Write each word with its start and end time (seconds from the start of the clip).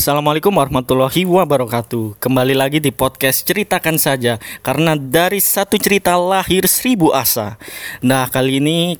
Assalamualaikum 0.00 0.56
warahmatullahi 0.56 1.28
wabarakatuh 1.28 2.16
Kembali 2.16 2.56
lagi 2.56 2.80
di 2.80 2.88
podcast 2.88 3.44
Ceritakan 3.44 4.00
Saja 4.00 4.40
Karena 4.64 4.96
dari 4.96 5.44
satu 5.44 5.76
cerita 5.76 6.16
lahir 6.16 6.64
seribu 6.64 7.12
asa 7.12 7.60
Nah 8.00 8.24
kali 8.32 8.64
ini 8.64 8.96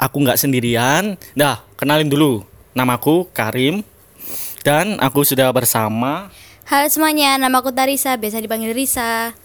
aku 0.00 0.16
nggak 0.24 0.40
sendirian 0.40 1.20
Nah 1.36 1.60
kenalin 1.76 2.08
dulu 2.08 2.40
Namaku 2.72 3.28
Karim 3.36 3.84
Dan 4.64 4.96
aku 5.04 5.28
sudah 5.28 5.52
bersama 5.52 6.32
Halo 6.72 6.88
semuanya, 6.88 7.36
nama 7.36 7.60
aku 7.60 7.76
Tarisa, 7.76 8.16
biasa 8.16 8.40
dipanggil 8.40 8.72
Risa. 8.72 9.36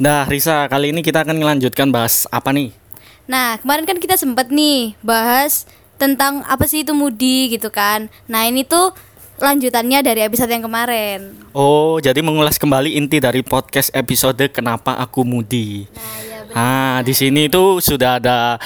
Nah 0.00 0.24
Risa 0.24 0.64
kali 0.72 0.96
ini 0.96 1.04
kita 1.04 1.20
akan 1.20 1.36
melanjutkan 1.36 1.92
bahas 1.92 2.24
apa 2.32 2.48
nih? 2.48 2.72
Nah, 3.28 3.60
kemarin 3.60 3.84
kan 3.84 4.00
kita 4.00 4.16
sempat 4.16 4.48
nih 4.48 4.96
bahas 5.04 5.68
tentang 6.00 6.40
apa 6.48 6.64
sih 6.64 6.80
itu 6.80 6.96
mudi 6.96 7.52
gitu 7.52 7.68
kan. 7.68 8.08
Nah, 8.24 8.48
ini 8.48 8.64
tuh 8.64 8.94
lanjutannya 9.38 10.06
dari 10.06 10.20
episode 10.22 10.50
yang 10.50 10.64
kemarin. 10.66 11.34
Oh 11.50 11.98
jadi 11.98 12.22
mengulas 12.22 12.54
kembali 12.58 12.94
inti 12.94 13.18
dari 13.18 13.42
podcast 13.42 13.90
episode 13.90 14.38
Kenapa 14.54 14.94
Aku 15.02 15.26
Mudi 15.26 15.86
Nah, 15.90 16.18
ya 16.22 16.38
Ah, 16.54 16.98
di 17.02 17.10
sini 17.10 17.50
itu 17.50 17.82
sudah 17.82 18.22
ada 18.22 18.62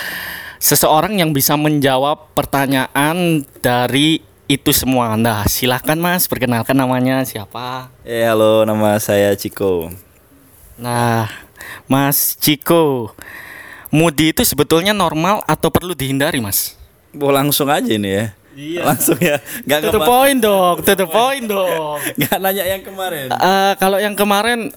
seseorang 0.60 1.16
yang 1.16 1.32
bisa 1.32 1.56
menjawab 1.56 2.36
pertanyaan 2.36 3.48
dari 3.64 4.20
itu 4.48 4.72
semua. 4.72 5.16
Nah, 5.16 5.44
silahkan 5.48 5.96
Mas, 5.96 6.28
perkenalkan 6.28 6.76
namanya 6.76 7.24
siapa? 7.24 7.88
Eh 8.04 8.28
halo 8.28 8.64
nama 8.68 8.96
saya 9.00 9.32
Ciko 9.36 9.88
Nah, 10.76 11.26
Mas 11.88 12.36
Ciko, 12.38 13.16
Mudi 13.88 14.30
itu 14.36 14.44
sebetulnya 14.44 14.92
normal 14.94 15.42
atau 15.48 15.72
perlu 15.74 15.96
dihindari, 15.96 16.38
Mas? 16.38 16.78
Oh, 17.18 17.32
langsung 17.32 17.66
aja 17.72 17.88
ini 17.88 18.08
ya 18.14 18.37
Iya. 18.58 18.82
Langsung 18.82 19.14
ya 19.16 19.38
To 19.38 19.88
the 19.88 20.02
kema- 20.02 20.08
point 20.08 20.38
dong, 20.40 20.76
to 20.82 20.92
the 20.92 21.06
point 21.06 21.46
dong. 21.46 22.02
nggak 22.18 22.38
nanya 22.38 22.64
yang 22.66 22.82
kemarin 22.82 23.30
Eh, 23.30 23.72
kalau 23.78 23.96
yang 23.96 24.12
kemarin, 24.12 24.74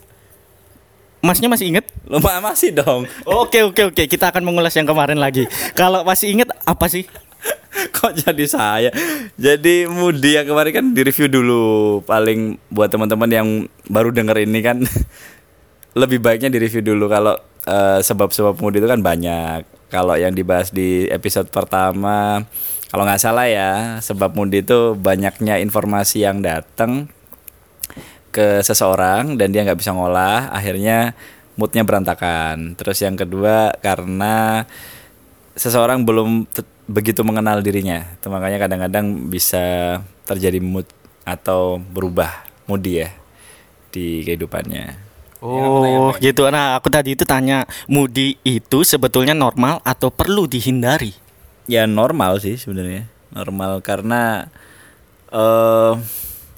Masnya 1.20 1.46
masih 1.48 1.70
inget? 1.70 1.86
Lupa 2.04 2.38
masih 2.40 2.70
dong 2.72 3.06
Oke 3.24 3.62
oke 3.62 3.90
oke 3.90 4.04
kita 4.06 4.30
akan 4.30 4.42
mengulas 4.42 4.74
yang 4.74 4.86
kemarin 4.86 5.18
lagi. 5.18 5.46
Kalau 5.74 6.02
masih 6.02 6.30
inget 6.32 6.50
apa 6.62 6.86
sih? 6.86 7.06
Kok 7.96 8.14
jadi 8.16 8.46
saya 8.46 8.90
Jadi 9.34 9.86
Mudi 9.88 10.34
yang 10.34 10.46
kemarin 10.46 10.72
kan 10.72 10.86
di 10.92 11.02
review 11.02 11.26
dulu 11.26 11.64
Paling 12.04 12.62
buat 12.68 12.86
teman-teman 12.88 13.30
yang 13.32 13.48
baru 13.88 14.10
denger 14.10 14.46
ini 14.46 14.60
kan 14.60 14.78
Lebih 16.02 16.22
baiknya 16.22 16.50
di 16.50 16.60
review 16.60 16.84
dulu 16.84 17.06
Kalau 17.06 17.34
eh, 17.64 18.00
sebab-sebab 18.00 18.58
Mudi 18.58 18.78
itu 18.78 18.86
kan 18.86 19.02
banyak 19.02 19.81
Kalau 19.92 20.16
yang 20.16 20.32
dibahas 20.32 20.72
di 20.72 21.06
episode 21.12 21.52
pertama 21.52 22.48
Kalau 22.88 23.04
nggak 23.04 23.22
salah 23.22 23.46
ya 23.52 24.00
Sebab 24.00 24.34
Mudi 24.34 24.64
itu 24.64 24.96
banyaknya 24.96 25.60
informasi 25.60 26.24
yang 26.24 26.40
datang 26.40 27.12
ke 28.32 28.64
seseorang 28.64 29.36
dan 29.36 29.52
dia 29.52 29.68
nggak 29.68 29.76
bisa 29.76 29.92
ngolah 29.92 30.50
akhirnya 30.56 31.14
moodnya 31.60 31.84
berantakan. 31.84 32.80
Terus 32.80 33.04
yang 33.04 33.20
kedua 33.20 33.76
karena 33.84 34.64
seseorang 35.54 36.08
belum 36.08 36.48
begitu 36.88 37.22
mengenal 37.28 37.60
dirinya 37.60 38.08
itu 38.18 38.28
makanya 38.32 38.58
kadang-kadang 38.68 39.28
bisa 39.28 40.00
terjadi 40.24 40.64
mood 40.64 40.88
atau 41.28 41.78
berubah 41.78 42.48
moody 42.66 43.04
ya 43.06 43.10
di 43.92 44.24
kehidupannya 44.24 45.11
Oh 45.42 46.14
gitu. 46.22 46.46
Nah 46.54 46.78
aku 46.78 46.94
tadi 46.94 47.18
itu 47.18 47.26
tanya 47.26 47.66
Mudi 47.90 48.38
itu 48.46 48.86
sebetulnya 48.86 49.34
normal 49.34 49.82
atau 49.82 50.14
perlu 50.14 50.46
dihindari? 50.46 51.18
ya 51.70 51.88
normal 51.88 52.44
sih 52.44 52.60
sebenarnya. 52.60 53.08
Normal 53.32 53.80
karena 53.80 54.52
eh 55.32 55.94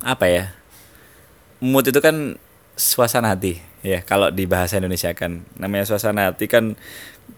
apa 0.04 0.26
ya? 0.26 0.50
Mood 1.64 1.88
itu 1.88 2.00
kan 2.02 2.36
suasana 2.76 3.38
hati 3.38 3.62
ya. 3.86 4.02
Kalau 4.04 4.34
di 4.34 4.50
bahasa 4.50 4.82
Indonesia 4.82 5.14
kan 5.14 5.46
namanya 5.56 5.88
suasana 5.88 6.34
hati 6.34 6.50
kan 6.50 6.76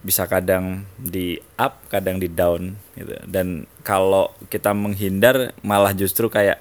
bisa 0.02 0.26
kadang 0.26 0.82
di 0.98 1.38
up 1.60 1.78
kadang 1.92 2.16
di 2.16 2.32
down 2.32 2.80
gitu. 2.96 3.12
Dan 3.28 3.68
kalau 3.84 4.32
kita 4.50 4.72
menghindar 4.72 5.54
malah 5.60 5.92
justru 5.92 6.32
kayak 6.32 6.58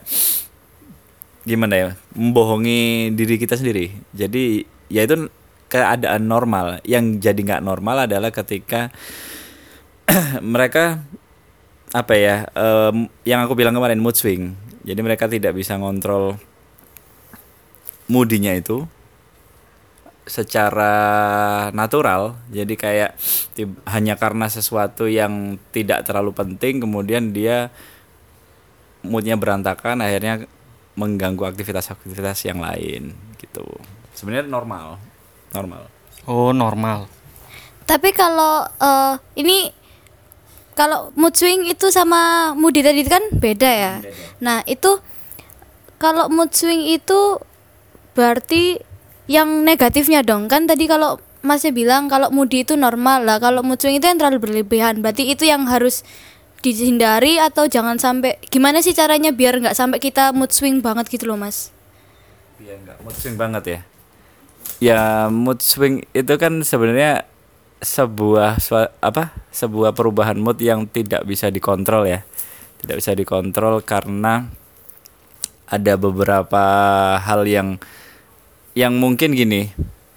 gimana 1.47 1.73
ya? 1.73 1.89
Membohongi 2.13 3.15
diri 3.15 3.39
kita 3.39 3.55
sendiri. 3.55 3.95
Jadi 4.13 4.74
ya 4.89 5.05
itu 5.05 5.29
keadaan 5.69 6.29
normal. 6.29 6.79
Yang 6.85 7.19
jadi 7.21 7.39
nggak 7.41 7.65
normal 7.65 8.05
adalah 8.09 8.29
ketika 8.29 8.93
mereka 10.41 11.01
apa 11.95 12.13
ya 12.17 12.35
em, 12.51 13.07
yang 13.23 13.45
aku 13.45 13.53
bilang 13.57 13.75
kemarin 13.75 14.01
mood 14.01 14.17
swing. 14.17 14.55
Jadi 14.85 14.99
mereka 15.01 15.25
tidak 15.25 15.57
bisa 15.57 15.75
ngontrol 15.81 16.37
moodinya 18.05 18.53
itu 18.53 18.85
secara 20.25 20.93
natural. 21.73 22.37
Jadi 22.53 22.73
kayak 22.77 23.17
hanya 23.89 24.17
karena 24.17 24.49
sesuatu 24.49 25.09
yang 25.09 25.57
tidak 25.73 26.05
terlalu 26.05 26.33
penting 26.33 26.81
kemudian 26.81 27.33
dia 27.33 27.73
moodnya 29.05 29.37
berantakan 29.37 30.01
akhirnya 30.01 30.49
mengganggu 30.95 31.43
aktivitas-aktivitas 31.43 32.47
yang 32.47 32.63
lain 32.63 33.11
gitu 33.39 33.63
sebenarnya 34.15 34.47
normal 34.47 34.99
normal 35.51 35.91
Oh 36.25 36.49
normal. 36.49 37.05
Tapi 37.85 38.09
kalau 38.17 38.65
eh, 38.65 39.13
ini 39.37 39.69
kalau 40.73 41.13
mood 41.15 41.37
swing 41.37 41.69
itu 41.69 41.87
sama 41.93 42.51
moody 42.57 42.81
tadi 42.81 43.05
itu 43.05 43.11
kan 43.13 43.23
beda 43.31 43.69
ya. 43.69 43.93
Nah, 44.41 44.65
itu 44.65 44.99
kalau 46.01 46.27
mood 46.27 46.51
swing 46.51 46.83
itu 46.89 47.39
berarti 48.17 48.81
yang 49.29 49.63
negatifnya 49.63 50.25
dong. 50.25 50.49
Kan 50.49 50.65
tadi 50.65 50.89
kalau 50.89 51.21
Masnya 51.45 51.69
bilang 51.69 52.09
kalau 52.09 52.33
moody 52.33 52.65
itu 52.65 52.73
normal 52.73 53.21
lah. 53.21 53.37
Kalau 53.37 53.61
mood 53.61 53.77
swing 53.77 54.01
itu 54.01 54.09
yang 54.09 54.17
terlalu 54.17 54.41
berlebihan. 54.41 55.05
Berarti 55.05 55.29
itu 55.29 55.45
yang 55.45 55.69
harus 55.69 56.01
dihindari 56.63 57.37
atau 57.37 57.67
jangan 57.69 57.99
sampai 57.99 58.39
gimana 58.49 58.79
sih 58.83 58.95
caranya 58.95 59.31
biar 59.33 59.59
nggak 59.61 59.77
sampai 59.77 59.99
kita 60.01 60.31
mood 60.31 60.51
swing 60.51 60.83
banget 60.83 61.07
gitu 61.11 61.29
loh, 61.29 61.37
Mas? 61.39 61.71
Iya 62.61 62.79
enggak 62.79 62.97
mood 63.03 63.15
swing 63.15 63.35
banget 63.35 63.63
ya. 63.65 63.79
Ya 64.81 65.01
mood 65.31 65.59
swing 65.61 66.03
itu 66.11 66.33
kan 66.39 66.63
sebenarnya 66.63 67.27
sebuah 67.83 68.57
apa? 69.03 69.35
Sebuah 69.53 69.93
perubahan 69.93 70.39
mood 70.39 70.57
yang 70.59 70.89
tidak 70.89 71.23
bisa 71.27 71.51
dikontrol 71.51 72.07
ya. 72.07 72.23
Tidak 72.81 72.95
bisa 72.97 73.11
dikontrol 73.13 73.83
karena 73.85 74.45
ada 75.65 75.93
beberapa 75.97 76.65
hal 77.17 77.45
yang 77.49 77.81
yang 78.77 78.93
mungkin 78.97 79.33
gini. 79.33 79.71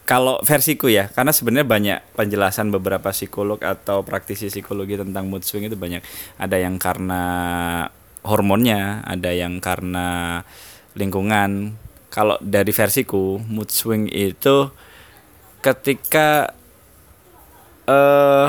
Kalau 0.08 0.40
versiku 0.40 0.88
ya, 0.88 1.12
karena 1.12 1.36
sebenarnya 1.36 1.68
banyak 1.68 1.98
penjelasan 2.16 2.72
beberapa 2.72 3.12
psikolog 3.12 3.60
atau 3.60 4.00
praktisi 4.08 4.48
psikologi 4.48 4.96
tentang 4.96 5.28
mood 5.28 5.44
swing 5.44 5.68
itu 5.68 5.76
banyak. 5.76 6.00
Ada 6.40 6.64
yang 6.64 6.80
karena 6.80 7.22
hormonnya, 8.24 9.04
ada 9.04 9.36
yang 9.36 9.60
karena 9.60 10.40
lingkungan. 10.96 11.76
Kalau 12.08 12.40
dari 12.40 12.72
versiku, 12.72 13.36
mood 13.52 13.68
swing 13.68 14.08
itu 14.08 14.72
ketika 15.60 16.56
eh 17.84 18.48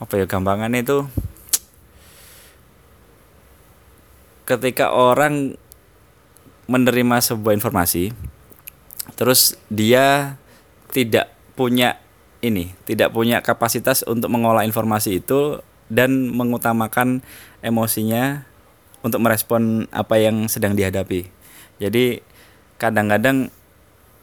apa 0.00 0.12
ya 0.16 0.24
gampangannya 0.24 0.80
itu 0.80 1.04
ketika 4.48 4.96
orang 4.96 5.60
menerima 6.72 7.16
sebuah 7.20 7.52
informasi 7.52 8.16
terus 9.14 9.56
dia 9.72 10.36
tidak 10.92 11.32
punya 11.54 12.00
ini 12.44 12.74
tidak 12.86 13.10
punya 13.14 13.42
kapasitas 13.42 14.06
untuk 14.06 14.30
mengolah 14.30 14.62
informasi 14.66 15.22
itu 15.22 15.62
dan 15.88 16.30
mengutamakan 16.32 17.24
emosinya 17.64 18.44
untuk 19.02 19.24
merespon 19.24 19.88
apa 19.90 20.20
yang 20.20 20.46
sedang 20.50 20.76
dihadapi. 20.76 21.26
Jadi 21.80 22.20
kadang-kadang 22.76 23.50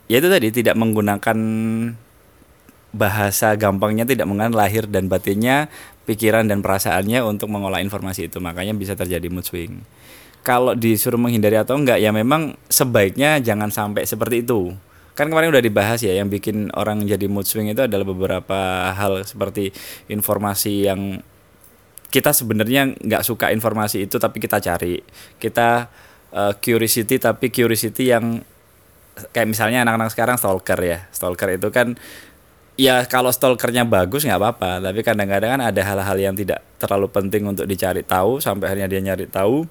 ya 0.06 0.22
itu 0.22 0.30
tadi 0.30 0.48
tidak 0.54 0.76
menggunakan 0.78 1.38
bahasa 2.96 3.60
gampangnya 3.60 4.08
tidak 4.08 4.30
mengenal 4.30 4.56
lahir 4.56 4.88
dan 4.88 5.12
batinnya 5.12 5.68
pikiran 6.08 6.48
dan 6.48 6.64
perasaannya 6.64 7.20
untuk 7.28 7.52
mengolah 7.52 7.84
informasi 7.84 8.32
itu. 8.32 8.40
Makanya 8.40 8.72
bisa 8.78 8.96
terjadi 8.96 9.28
mood 9.28 9.44
swing 9.44 9.84
kalau 10.46 10.78
disuruh 10.78 11.18
menghindari 11.18 11.58
atau 11.58 11.74
enggak 11.74 11.98
ya 11.98 12.14
memang 12.14 12.54
sebaiknya 12.70 13.42
jangan 13.42 13.74
sampai 13.74 14.06
seperti 14.06 14.46
itu. 14.46 14.78
Kan 15.18 15.34
kemarin 15.34 15.50
udah 15.50 15.64
dibahas 15.66 16.06
ya 16.06 16.14
yang 16.14 16.30
bikin 16.30 16.70
orang 16.78 17.02
jadi 17.10 17.26
mood 17.26 17.50
swing 17.50 17.74
itu 17.74 17.82
adalah 17.82 18.06
beberapa 18.06 18.94
hal 18.94 19.26
seperti 19.26 19.74
informasi 20.06 20.86
yang 20.86 21.18
kita 22.14 22.30
sebenarnya 22.30 22.94
nggak 22.94 23.26
suka 23.26 23.50
informasi 23.50 24.06
itu 24.06 24.22
tapi 24.22 24.38
kita 24.38 24.62
cari. 24.62 25.02
Kita 25.42 25.90
eh, 26.30 26.54
curiosity 26.62 27.18
tapi 27.18 27.50
curiosity 27.50 28.14
yang 28.14 28.38
kayak 29.34 29.50
misalnya 29.50 29.82
anak-anak 29.82 30.14
sekarang 30.14 30.38
stalker 30.38 30.78
ya. 30.78 31.10
Stalker 31.10 31.58
itu 31.58 31.74
kan 31.74 31.98
ya 32.78 33.02
kalau 33.10 33.34
stalkernya 33.34 33.88
bagus 33.88 34.28
nggak 34.28 34.38
apa-apa 34.38 34.84
tapi 34.84 35.00
kadang-kadang 35.02 35.58
kan 35.58 35.62
ada 35.64 35.82
hal-hal 35.82 36.18
yang 36.20 36.36
tidak 36.36 36.60
terlalu 36.76 37.08
penting 37.08 37.48
untuk 37.48 37.66
dicari 37.66 38.04
tahu 38.04 38.44
sampai 38.44 38.68
akhirnya 38.68 38.92
dia 38.92 39.02
nyari 39.02 39.26
tahu 39.32 39.64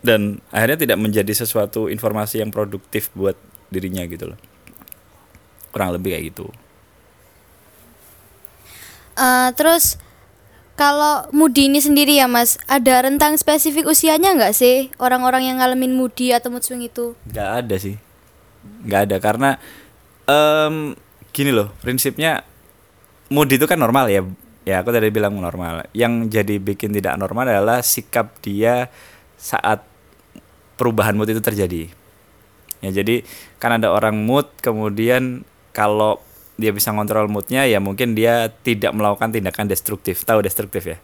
dan 0.00 0.40
akhirnya 0.48 0.88
tidak 0.88 0.98
menjadi 1.00 1.32
sesuatu 1.32 1.92
informasi 1.92 2.40
yang 2.40 2.48
produktif 2.48 3.12
buat 3.12 3.36
dirinya 3.68 4.04
gitu 4.08 4.32
loh. 4.32 4.38
Kurang 5.70 5.94
lebih 5.94 6.16
kayak 6.16 6.24
gitu. 6.34 6.46
Eh, 9.20 9.50
terus 9.54 10.00
kalau 10.80 11.28
Moody 11.36 11.68
ini 11.68 11.76
sendiri 11.76 12.16
ya 12.16 12.24
Mas, 12.24 12.56
ada 12.64 13.04
rentang 13.04 13.36
spesifik 13.36 13.84
usianya 13.84 14.32
nggak 14.32 14.56
sih? 14.56 14.88
Orang-orang 14.96 15.44
yang 15.44 15.60
ngalamin 15.60 15.92
Moody 15.92 16.32
atau 16.32 16.48
mood 16.48 16.64
swing 16.64 16.80
itu? 16.80 17.12
nggak 17.28 17.50
ada 17.66 17.76
sih. 17.76 18.00
Nggak 18.88 19.00
ada 19.04 19.16
karena 19.20 19.50
em, 20.24 20.96
gini 21.36 21.52
loh 21.52 21.68
prinsipnya 21.84 22.44
mood 23.28 23.52
itu 23.52 23.68
kan 23.68 23.76
normal 23.76 24.08
ya. 24.08 24.24
Ya 24.64 24.80
aku 24.80 24.88
tadi 24.88 25.12
bilang 25.12 25.36
normal. 25.36 25.84
Yang 25.92 26.32
jadi 26.32 26.56
bikin 26.56 26.96
tidak 26.96 27.20
normal 27.20 27.48
adalah 27.48 27.84
sikap 27.84 28.40
dia 28.40 28.88
saat 29.36 29.89
perubahan 30.80 31.12
mood 31.12 31.28
itu 31.28 31.44
terjadi. 31.44 31.92
Ya 32.80 32.90
jadi 33.04 33.20
kan 33.60 33.76
ada 33.76 33.92
orang 33.92 34.16
mood 34.24 34.48
kemudian 34.64 35.44
kalau 35.76 36.16
dia 36.56 36.72
bisa 36.72 36.92
ngontrol 36.92 37.28
moodnya 37.28 37.68
ya 37.68 37.76
mungkin 37.80 38.16
dia 38.16 38.48
tidak 38.64 38.96
melakukan 38.96 39.36
tindakan 39.36 39.68
destruktif. 39.68 40.24
Tahu 40.24 40.40
destruktif 40.40 40.88
ya? 40.88 40.96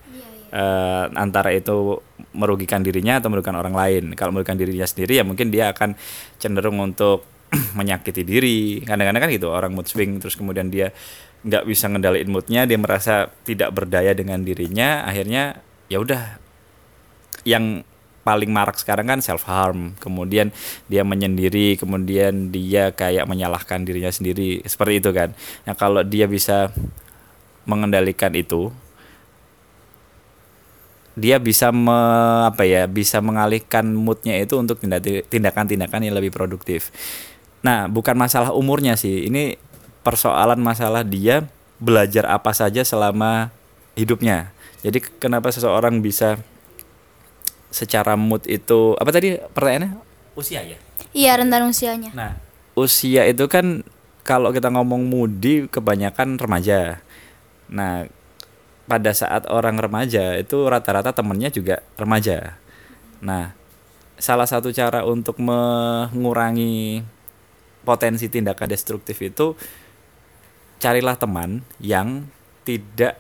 Eh, 0.57 1.05
antara 1.21 1.53
itu 1.53 2.01
merugikan 2.33 2.81
dirinya 2.81 3.21
atau 3.21 3.29
merugikan 3.29 3.61
orang 3.61 3.77
lain. 3.77 4.05
Kalau 4.17 4.33
merugikan 4.33 4.57
dirinya 4.57 4.89
sendiri 4.89 5.21
ya 5.21 5.25
mungkin 5.29 5.53
dia 5.53 5.73
akan 5.77 5.93
cenderung 6.41 6.81
untuk 6.81 7.29
menyakiti 7.79 8.25
diri. 8.25 8.81
Kadang-kadang 8.81 9.29
kan 9.29 9.31
gitu 9.33 9.53
orang 9.53 9.77
mood 9.77 9.85
swing 9.85 10.17
terus 10.17 10.33
kemudian 10.33 10.73
dia 10.73 10.97
nggak 11.45 11.69
bisa 11.69 11.93
ngendaliin 11.93 12.33
moodnya 12.33 12.65
dia 12.65 12.75
merasa 12.81 13.29
tidak 13.47 13.71
berdaya 13.71 14.17
dengan 14.17 14.41
dirinya 14.41 15.05
akhirnya 15.05 15.61
ya 15.93 16.01
udah. 16.01 16.41
Yang 17.47 17.85
paling 18.27 18.51
marak 18.51 18.75
sekarang 18.75 19.07
kan 19.07 19.23
self 19.23 19.47
harm 19.47 19.95
kemudian 20.03 20.51
dia 20.91 21.07
menyendiri 21.07 21.79
kemudian 21.79 22.51
dia 22.51 22.91
kayak 22.91 23.31
menyalahkan 23.31 23.87
dirinya 23.87 24.11
sendiri. 24.11 24.67
Seperti 24.67 24.99
itu 24.99 25.15
kan. 25.15 25.31
Nah 25.63 25.79
kalau 25.79 26.03
dia 26.03 26.27
bisa 26.27 26.75
mengendalikan 27.63 28.35
itu 28.35 28.75
dia 31.17 31.41
bisa 31.41 31.73
me, 31.73 31.97
apa 32.45 32.69
ya 32.69 32.85
bisa 32.85 33.25
mengalihkan 33.25 33.89
moodnya 33.97 34.37
itu 34.37 34.59
untuk 34.61 34.77
tindak- 34.77 35.25
tindakan-tindakan 35.33 36.05
yang 36.05 36.13
lebih 36.13 36.29
produktif. 36.29 36.93
Nah 37.65 37.89
bukan 37.89 38.19
masalah 38.19 38.53
umurnya 38.53 39.01
sih. 39.01 39.25
Ini 39.31 39.57
persoalan 40.05 40.61
masalah 40.61 41.07
dia 41.07 41.49
belajar 41.81 42.29
apa 42.29 42.53
saja 42.53 42.85
selama 42.85 43.49
hidupnya. 43.97 44.53
Jadi 44.85 45.01
kenapa 45.17 45.49
seseorang 45.49 46.05
bisa 46.05 46.37
secara 47.77 48.17
mood 48.17 48.49
itu 48.49 48.97
apa 48.97 49.13
tadi 49.13 49.37
pertanyaannya 49.53 50.01
usia 50.33 50.65
ya 50.65 50.81
Iya 51.17 51.41
rentan 51.41 51.65
usianya. 51.65 52.13
Nah, 52.13 52.37
usia 52.77 53.25
itu 53.25 53.49
kan 53.49 53.81
kalau 54.21 54.53
kita 54.53 54.69
ngomong 54.69 55.09
mudi 55.09 55.65
kebanyakan 55.65 56.37
remaja. 56.37 57.01
Nah, 57.73 58.05
pada 58.85 59.17
saat 59.17 59.49
orang 59.49 59.81
remaja 59.81 60.37
itu 60.37 60.69
rata-rata 60.69 61.17
temennya 61.17 61.49
juga 61.49 61.81
remaja. 61.97 62.61
Nah, 63.25 63.57
salah 64.21 64.45
satu 64.45 64.69
cara 64.77 65.09
untuk 65.09 65.41
mengurangi 65.41 67.01
potensi 67.81 68.29
tindakan 68.29 68.69
destruktif 68.69 69.17
itu 69.25 69.57
carilah 70.77 71.17
teman 71.17 71.65
yang 71.81 72.29
tidak 72.69 73.17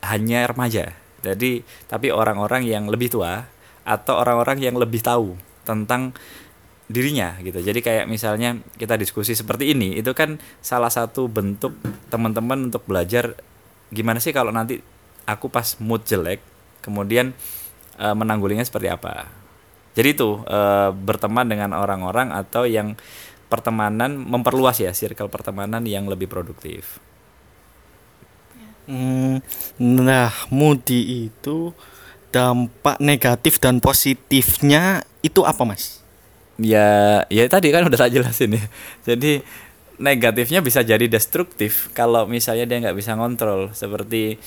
hanya 0.00 0.48
remaja. 0.48 0.96
Jadi, 1.20 1.60
tapi 1.92 2.08
orang-orang 2.08 2.64
yang 2.64 2.88
lebih 2.88 3.12
tua 3.12 3.52
atau 3.84 4.16
orang-orang 4.16 4.60
yang 4.64 4.76
lebih 4.80 5.04
tahu 5.04 5.36
tentang 5.64 6.16
dirinya 6.88 7.36
gitu. 7.40 7.64
Jadi 7.64 7.80
kayak 7.80 8.06
misalnya 8.08 8.60
kita 8.76 9.00
diskusi 9.00 9.32
seperti 9.32 9.72
ini, 9.72 9.96
itu 9.96 10.12
kan 10.12 10.36
salah 10.60 10.92
satu 10.92 11.28
bentuk 11.28 11.72
teman-teman 12.12 12.68
untuk 12.68 12.84
belajar 12.84 13.36
gimana 13.88 14.20
sih 14.20 14.34
kalau 14.36 14.52
nanti 14.52 14.80
aku 15.24 15.48
pas 15.48 15.80
mood 15.80 16.04
jelek, 16.04 16.40
kemudian 16.84 17.32
eh, 17.96 18.14
menanggulinya 18.16 18.64
seperti 18.64 18.92
apa. 18.92 19.28
Jadi 19.96 20.08
itu 20.12 20.44
eh, 20.44 20.90
berteman 20.92 21.48
dengan 21.48 21.72
orang-orang 21.72 22.34
atau 22.34 22.68
yang 22.68 22.98
pertemanan 23.48 24.18
memperluas 24.18 24.80
ya 24.82 24.90
circle 24.90 25.30
pertemanan 25.30 25.84
yang 25.86 26.08
lebih 26.10 26.26
produktif. 26.26 26.98
Hmm, 28.84 29.40
nah, 29.80 30.28
Moody 30.52 31.32
itu 31.32 31.72
dampak 32.34 32.98
negatif 32.98 33.62
dan 33.62 33.78
positifnya 33.78 35.06
itu 35.22 35.46
apa, 35.46 35.62
Mas? 35.62 36.02
ya 36.54 37.22
ya 37.26 37.50
tadi 37.50 37.74
kan 37.74 37.86
udah 37.86 37.98
tak 37.98 38.14
jelasin 38.14 38.58
ya. 38.58 38.64
Jadi 39.06 39.42
negatifnya 39.98 40.58
bisa 40.58 40.82
jadi 40.82 41.06
destruktif 41.06 41.90
kalau 41.94 42.26
misalnya 42.26 42.66
dia 42.66 42.82
nggak 42.82 42.98
bisa 42.98 43.14
ngontrol. 43.14 43.74
Seperti 43.74 44.38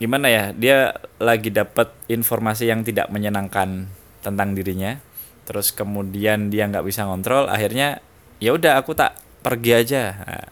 gimana 0.00 0.32
ya 0.32 0.44
dia 0.56 0.96
lagi 1.20 1.52
dapat 1.52 1.92
informasi 2.08 2.68
yang 2.68 2.80
tidak 2.84 3.12
menyenangkan 3.12 3.84
tentang 4.24 4.56
dirinya 4.56 4.96
terus 5.44 5.76
kemudian 5.76 6.48
dia 6.48 6.64
nggak 6.64 6.88
bisa 6.88 7.04
ngontrol 7.04 7.52
akhirnya 7.52 8.00
ya 8.40 8.56
udah 8.56 8.80
aku 8.80 8.96
tak 8.96 9.16
pergi 9.44 9.72
aja. 9.76 10.02
Nah, 10.24 10.48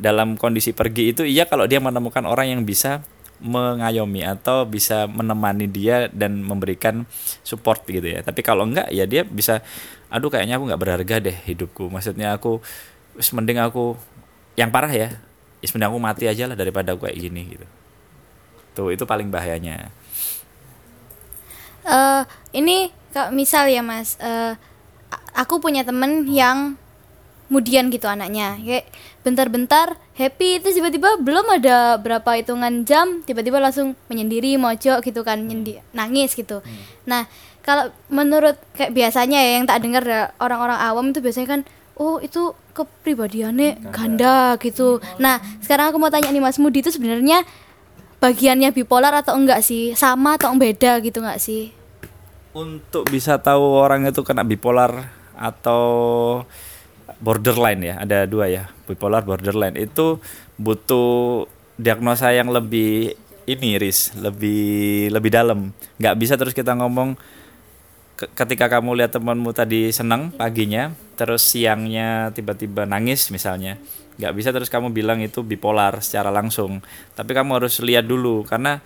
dalam 0.00 0.40
kondisi 0.40 0.72
pergi 0.72 1.12
itu 1.12 1.22
iya 1.28 1.44
kalau 1.44 1.68
dia 1.68 1.78
menemukan 1.78 2.24
orang 2.24 2.56
yang 2.56 2.62
bisa 2.64 3.04
mengayomi 3.40 4.24
atau 4.24 4.68
bisa 4.68 5.08
menemani 5.08 5.64
dia 5.68 6.08
dan 6.12 6.40
memberikan 6.44 7.04
support 7.44 7.84
gitu 7.88 8.04
ya. 8.04 8.20
Tapi 8.20 8.40
kalau 8.44 8.64
enggak 8.68 8.88
ya 8.92 9.04
dia 9.04 9.24
bisa 9.24 9.64
aduh 10.12 10.28
kayaknya 10.28 10.56
aku 10.60 10.64
nggak 10.68 10.80
berharga 10.80 11.16
deh 11.20 11.36
hidupku. 11.48 11.88
Maksudnya 11.88 12.36
aku 12.36 12.60
mending 13.32 13.60
aku 13.60 13.96
yang 14.56 14.72
parah 14.72 14.92
ya 14.92 15.08
mending 15.60 15.88
aku 15.92 15.98
mati 16.00 16.24
aja 16.24 16.48
lah 16.48 16.56
daripada 16.56 16.96
aku 16.96 17.04
kayak 17.04 17.20
gini 17.20 17.42
gitu. 17.52 17.66
Tuh 18.72 18.88
itu 18.96 19.04
paling 19.04 19.28
bahayanya. 19.28 19.92
Eh 21.84 22.22
ini 22.56 22.88
misal 23.36 23.68
ya 23.68 23.84
mas. 23.84 24.16
A- 24.20 24.56
aku 25.36 25.60
punya 25.60 25.84
temen 25.84 26.24
yang 26.24 26.79
kemudian 27.50 27.90
gitu 27.90 28.06
anaknya. 28.06 28.54
Kayak 28.62 28.86
bentar-bentar 29.26 29.98
happy 30.14 30.62
itu 30.62 30.70
tiba-tiba 30.70 31.18
belum 31.18 31.58
ada 31.58 31.98
berapa 31.98 32.38
hitungan 32.38 32.86
jam 32.86 33.26
tiba-tiba 33.26 33.58
langsung 33.58 33.98
menyendiri 34.06 34.54
mojok 34.54 35.02
gitu 35.02 35.26
kan 35.26 35.42
nyendi 35.42 35.82
nangis 35.90 36.38
gitu. 36.38 36.62
Nah 37.10 37.26
kalau 37.66 37.90
menurut 38.06 38.54
kayak 38.78 38.94
biasanya 38.94 39.42
ya 39.42 39.50
yang 39.58 39.66
tak 39.66 39.82
dengar 39.82 40.06
ya, 40.06 40.30
orang-orang 40.38 40.78
awam 40.78 41.10
itu 41.10 41.18
biasanya 41.18 41.58
kan 41.58 41.60
oh 41.98 42.22
itu 42.22 42.54
kepribadiannya 42.72 43.90
ganda. 43.90 44.54
gitu. 44.62 45.02
Nah 45.18 45.42
sekarang 45.58 45.90
aku 45.90 45.98
mau 45.98 46.08
tanya 46.08 46.30
nih 46.30 46.40
mas 46.40 46.56
Mudi 46.62 46.86
itu 46.86 46.94
sebenarnya 46.94 47.42
bagiannya 48.22 48.70
bipolar 48.70 49.10
atau 49.10 49.34
enggak 49.34 49.60
sih? 49.66 49.92
Sama 49.98 50.38
atau 50.38 50.54
beda 50.54 51.02
gitu 51.02 51.18
enggak 51.18 51.42
sih? 51.42 51.74
Untuk 52.54 53.10
bisa 53.10 53.42
tahu 53.42 53.74
orang 53.74 54.06
itu 54.06 54.22
kena 54.22 54.46
bipolar 54.46 55.10
atau 55.34 55.82
borderline 57.20 57.80
ya 57.84 57.94
ada 58.00 58.24
dua 58.24 58.48
ya 58.48 58.68
bipolar 58.88 59.22
borderline 59.22 59.76
itu 59.76 60.18
butuh 60.56 61.46
diagnosa 61.76 62.32
yang 62.32 62.48
lebih 62.48 63.16
ini 63.44 63.76
ris 63.76 64.12
lebih 64.16 65.08
lebih 65.12 65.30
dalam 65.32 65.72
nggak 66.00 66.16
bisa 66.16 66.36
terus 66.40 66.56
kita 66.56 66.76
ngomong 66.76 67.16
ke- 68.16 68.30
ketika 68.32 68.68
kamu 68.68 69.00
lihat 69.00 69.16
temanmu 69.16 69.52
tadi 69.52 69.92
senang 69.92 70.32
paginya 70.32 70.92
terus 71.16 71.44
siangnya 71.44 72.32
tiba-tiba 72.32 72.84
nangis 72.84 73.28
misalnya 73.28 73.76
nggak 74.20 74.32
bisa 74.36 74.52
terus 74.52 74.68
kamu 74.68 74.92
bilang 74.92 75.24
itu 75.24 75.40
bipolar 75.40 76.00
secara 76.04 76.28
langsung 76.28 76.84
tapi 77.16 77.32
kamu 77.32 77.60
harus 77.60 77.80
lihat 77.80 78.04
dulu 78.04 78.44
karena 78.44 78.80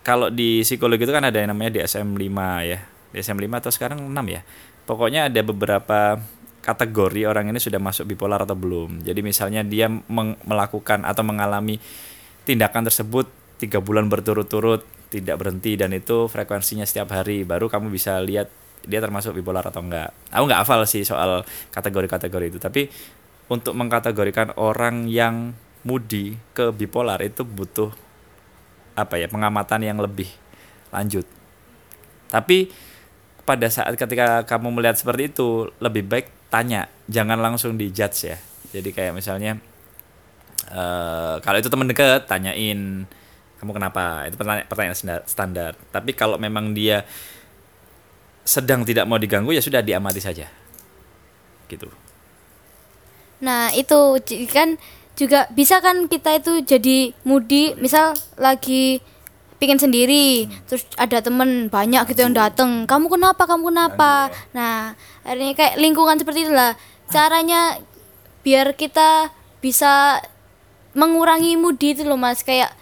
kalau 0.00 0.32
di 0.32 0.64
psikologi 0.64 1.04
itu 1.04 1.12
kan 1.12 1.28
ada 1.28 1.38
yang 1.38 1.52
namanya 1.52 1.80
DSM 1.80 2.16
5 2.16 2.70
ya. 2.72 2.80
DSM 3.12 3.36
5 3.36 3.60
atau 3.60 3.70
sekarang 3.72 3.98
6 4.00 4.16
ya. 4.32 4.40
Pokoknya 4.88 5.28
ada 5.28 5.40
beberapa 5.44 6.18
kategori 6.70 7.26
orang 7.26 7.50
ini 7.50 7.58
sudah 7.58 7.82
masuk 7.82 8.06
bipolar 8.06 8.46
atau 8.46 8.54
belum. 8.54 9.02
Jadi 9.02 9.20
misalnya 9.26 9.66
dia 9.66 9.90
melakukan 10.46 11.02
atau 11.02 11.26
mengalami 11.26 11.82
tindakan 12.46 12.86
tersebut 12.86 13.26
tiga 13.58 13.82
bulan 13.82 14.06
berturut-turut 14.06 14.86
tidak 15.10 15.42
berhenti 15.42 15.74
dan 15.74 15.90
itu 15.90 16.30
frekuensinya 16.30 16.86
setiap 16.86 17.10
hari 17.10 17.42
baru 17.42 17.66
kamu 17.66 17.90
bisa 17.90 18.22
lihat 18.22 18.46
dia 18.86 19.02
termasuk 19.02 19.36
bipolar 19.36 19.66
atau 19.66 19.82
enggak. 19.82 20.14
Aku 20.30 20.46
nggak 20.46 20.62
hafal 20.64 20.86
sih 20.86 21.04
soal 21.04 21.44
kategori-kategori 21.74 22.46
itu, 22.54 22.58
tapi 22.62 22.88
untuk 23.50 23.76
mengkategorikan 23.76 24.56
orang 24.56 25.10
yang 25.10 25.52
moody 25.82 26.38
ke 26.56 26.70
bipolar 26.72 27.20
itu 27.20 27.42
butuh 27.44 27.92
apa 28.94 29.20
ya 29.20 29.26
pengamatan 29.28 29.84
yang 29.84 29.98
lebih 30.00 30.30
lanjut. 30.94 31.26
Tapi 32.30 32.70
pada 33.44 33.66
saat 33.66 33.98
ketika 33.98 34.46
kamu 34.46 34.70
melihat 34.78 34.96
seperti 34.96 35.34
itu 35.34 35.68
lebih 35.82 36.06
baik 36.06 36.39
tanya, 36.50 36.90
jangan 37.06 37.38
langsung 37.38 37.78
dijudge 37.78 38.28
ya. 38.28 38.36
Jadi 38.70 38.90
kayak 38.90 39.14
misalnya 39.14 39.56
eh 40.70 41.34
kalau 41.42 41.58
itu 41.58 41.70
teman 41.70 41.88
dekat 41.88 42.30
tanyain 42.30 43.06
kamu 43.58 43.70
kenapa 43.76 44.24
itu 44.24 44.36
pertanyaan, 44.40 44.66
pertanyaan 44.66 44.96
standar, 44.96 45.20
standar. 45.26 45.72
Tapi 45.94 46.10
kalau 46.12 46.36
memang 46.36 46.72
dia 46.74 47.06
sedang 48.44 48.82
tidak 48.82 49.06
mau 49.06 49.20
diganggu 49.20 49.52
ya 49.54 49.62
sudah 49.62 49.84
diamati 49.84 50.18
saja. 50.18 50.48
Gitu. 51.68 51.86
Nah 53.44 53.70
itu 53.76 54.18
kan 54.50 54.80
juga 55.14 55.44
bisa 55.52 55.84
kan 55.84 56.08
kita 56.08 56.40
itu 56.40 56.64
jadi 56.64 57.12
mudi 57.28 57.76
misal 57.76 58.16
lagi 58.40 59.04
pingin 59.60 59.76
sendiri 59.76 60.48
terus 60.64 60.88
ada 60.96 61.20
temen 61.20 61.68
banyak 61.68 62.08
gitu 62.08 62.24
yang 62.24 62.32
dateng. 62.32 62.88
Kamu 62.88 63.12
kenapa 63.12 63.44
kamu 63.44 63.70
kenapa? 63.70 64.32
Nah 64.56 64.96
akhirnya 65.20 65.52
kayak 65.52 65.74
lingkungan 65.76 66.16
seperti 66.16 66.48
itulah. 66.48 66.74
Caranya 67.12 67.76
biar 68.40 68.72
kita 68.72 69.28
bisa 69.60 70.24
mengurangi 70.96 71.60
mudi 71.60 71.92
itu 71.92 72.02
loh 72.02 72.16
mas. 72.16 72.40
Kayak 72.40 72.72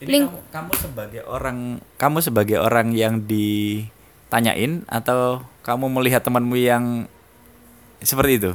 Ini 0.00 0.08
Ling- 0.08 0.28
kamu, 0.28 0.40
kamu 0.52 0.72
sebagai 0.76 1.22
orang 1.24 1.58
kamu 1.96 2.18
sebagai 2.24 2.56
orang 2.60 2.92
yang 2.92 3.20
ditanyain 3.24 4.84
atau 4.88 5.44
kamu 5.60 5.88
melihat 5.88 6.24
temanmu 6.24 6.56
yang 6.56 7.04
seperti 8.00 8.40
itu? 8.40 8.52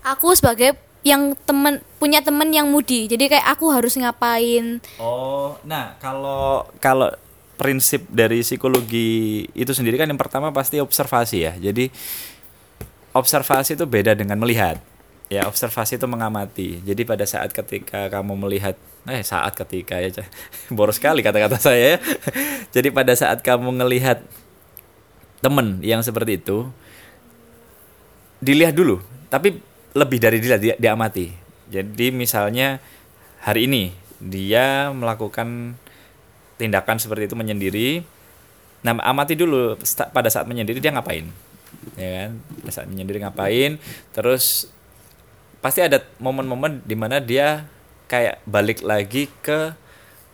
aku 0.00 0.32
sebagai 0.32 0.76
yang 1.00 1.32
temen 1.48 1.80
punya 1.96 2.20
temen 2.20 2.52
yang 2.52 2.68
mudi 2.68 3.08
jadi 3.08 3.38
kayak 3.38 3.46
aku 3.56 3.72
harus 3.72 3.96
ngapain 3.96 4.84
Oh, 5.00 5.56
nah 5.64 5.96
kalau 5.96 6.68
kalau 6.76 7.08
prinsip 7.60 8.08
dari 8.08 8.40
psikologi 8.40 9.44
itu 9.52 9.68
sendiri 9.76 10.00
kan 10.00 10.08
yang 10.08 10.16
pertama 10.16 10.48
pasti 10.48 10.80
observasi 10.80 11.44
ya. 11.44 11.52
Jadi 11.60 11.92
observasi 13.12 13.76
itu 13.76 13.84
beda 13.84 14.16
dengan 14.16 14.40
melihat. 14.40 14.80
Ya, 15.28 15.44
observasi 15.44 16.00
itu 16.00 16.08
mengamati. 16.08 16.80
Jadi 16.80 17.04
pada 17.04 17.28
saat 17.28 17.52
ketika 17.52 18.08
kamu 18.08 18.48
melihat 18.48 18.80
eh 19.04 19.20
saat 19.20 19.52
ketika 19.52 20.00
ya 20.00 20.08
boros 20.76 20.96
sekali 20.96 21.20
kata-kata 21.20 21.60
saya 21.60 21.94
ya. 21.94 21.96
Jadi 22.80 22.88
pada 22.88 23.12
saat 23.12 23.44
kamu 23.44 23.76
ngelihat 23.84 24.24
temen 25.44 25.84
yang 25.84 26.00
seperti 26.00 26.40
itu 26.40 26.64
dilihat 28.40 28.72
dulu, 28.72 29.04
tapi 29.28 29.60
lebih 29.94 30.18
dari 30.22 30.38
dilihat 30.38 30.60
dia 30.62 30.74
diamati. 30.78 31.32
Jadi 31.70 32.10
misalnya 32.10 32.78
hari 33.42 33.66
ini 33.70 33.94
dia 34.20 34.90
melakukan 34.92 35.74
tindakan 36.60 37.00
seperti 37.00 37.30
itu 37.30 37.36
menyendiri. 37.38 37.88
Nah, 38.84 38.96
amati 39.00 39.36
dulu 39.36 39.76
pada 40.12 40.28
saat 40.28 40.44
menyendiri 40.44 40.80
dia 40.80 40.92
ngapain. 40.92 41.28
Ya 41.96 42.26
kan? 42.26 42.30
Pada 42.60 42.72
saat 42.72 42.86
menyendiri 42.88 43.22
ngapain? 43.24 43.80
Terus 44.12 44.68
pasti 45.60 45.84
ada 45.84 46.00
momen-momen 46.16 46.80
di 46.84 46.96
mana 46.96 47.20
dia 47.20 47.68
kayak 48.08 48.42
balik 48.48 48.80
lagi 48.82 49.28
ke 49.44 49.76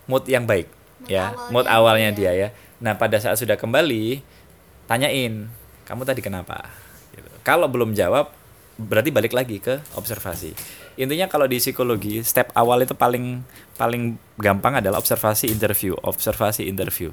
mood 0.06 0.22
yang 0.30 0.46
baik 0.46 0.70
ya, 1.10 1.34
awalnya 1.34 1.52
mood 1.52 1.66
awalnya 1.66 2.10
dia. 2.14 2.32
dia 2.32 2.40
ya. 2.46 2.48
Nah, 2.80 2.94
pada 2.94 3.18
saat 3.18 3.36
sudah 3.36 3.58
kembali 3.58 4.20
tanyain, 4.86 5.50
"Kamu 5.84 6.06
tadi 6.06 6.20
kenapa?" 6.22 6.70
Gitu. 7.12 7.28
Kalau 7.42 7.66
belum 7.66 7.92
jawab, 7.92 8.30
berarti 8.76 9.08
balik 9.08 9.32
lagi 9.32 9.56
ke 9.56 9.80
observasi. 9.96 10.52
Intinya 11.00 11.28
kalau 11.28 11.48
di 11.48 11.56
psikologi, 11.60 12.20
step 12.20 12.52
awal 12.52 12.84
itu 12.84 12.92
paling 12.92 13.40
paling 13.76 14.16
gampang 14.36 14.80
adalah 14.80 15.00
observasi 15.00 15.48
interview, 15.48 15.96
observasi 16.04 16.68
interview. 16.68 17.12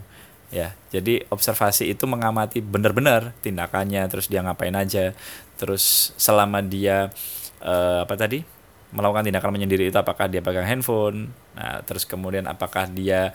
Ya, 0.53 0.77
jadi 0.93 1.25
observasi 1.34 1.89
itu 1.89 2.05
mengamati 2.05 2.62
benar-benar 2.62 3.34
tindakannya, 3.41 4.05
terus 4.05 4.29
dia 4.29 4.46
ngapain 4.46 4.75
aja, 4.77 5.17
terus 5.58 6.13
selama 6.13 6.62
dia 6.62 7.10
eh, 7.63 8.00
apa 8.05 8.13
tadi 8.13 8.46
melakukan 8.93 9.25
tindakan 9.25 9.58
menyendiri 9.58 9.89
itu 9.89 9.98
apakah 9.98 10.29
dia 10.29 10.46
pegang 10.46 10.70
handphone, 10.70 11.34
nah 11.58 11.82
terus 11.82 12.05
kemudian 12.05 12.46
apakah 12.46 12.86
dia 12.86 13.34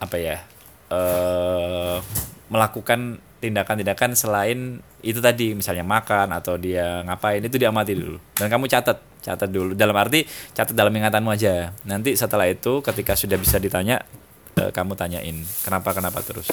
apa 0.00 0.16
ya 0.16 0.40
eh 0.88 1.98
melakukan 2.48 3.20
tindakan-tindakan 3.38 4.18
selain 4.18 4.82
itu 5.02 5.22
tadi 5.22 5.54
misalnya 5.54 5.86
makan 5.86 6.34
atau 6.34 6.58
dia 6.58 7.06
ngapain 7.06 7.38
itu 7.38 7.56
diamati 7.56 7.94
dulu. 7.94 8.18
Dan 8.34 8.50
kamu 8.50 8.66
catat 8.66 8.98
catat 9.22 9.50
dulu. 9.50 9.74
Dalam 9.78 9.94
arti 9.94 10.26
catat 10.54 10.74
dalam 10.74 10.90
ingatanmu 10.90 11.30
aja. 11.30 11.70
Nanti 11.86 12.18
setelah 12.18 12.50
itu 12.50 12.82
ketika 12.82 13.14
sudah 13.14 13.38
bisa 13.38 13.62
ditanya 13.62 14.02
eh, 14.58 14.70
kamu 14.74 14.98
tanyain 14.98 15.38
kenapa 15.62 15.94
kenapa 15.94 16.18
terus. 16.22 16.50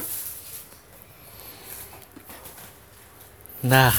Nah, 3.66 3.90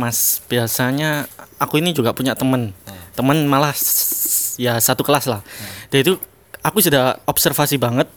Mas 0.00 0.40
biasanya 0.48 1.28
aku 1.60 1.76
ini 1.76 1.92
juga 1.92 2.16
punya 2.16 2.32
temen, 2.32 2.72
temen 3.12 3.44
malah 3.44 3.76
ya 4.56 4.80
satu 4.80 5.04
kelas 5.04 5.28
lah. 5.28 5.44
Dan 5.92 6.08
itu 6.08 6.12
aku 6.64 6.80
sudah 6.80 7.20
observasi 7.28 7.76
banget 7.76 8.08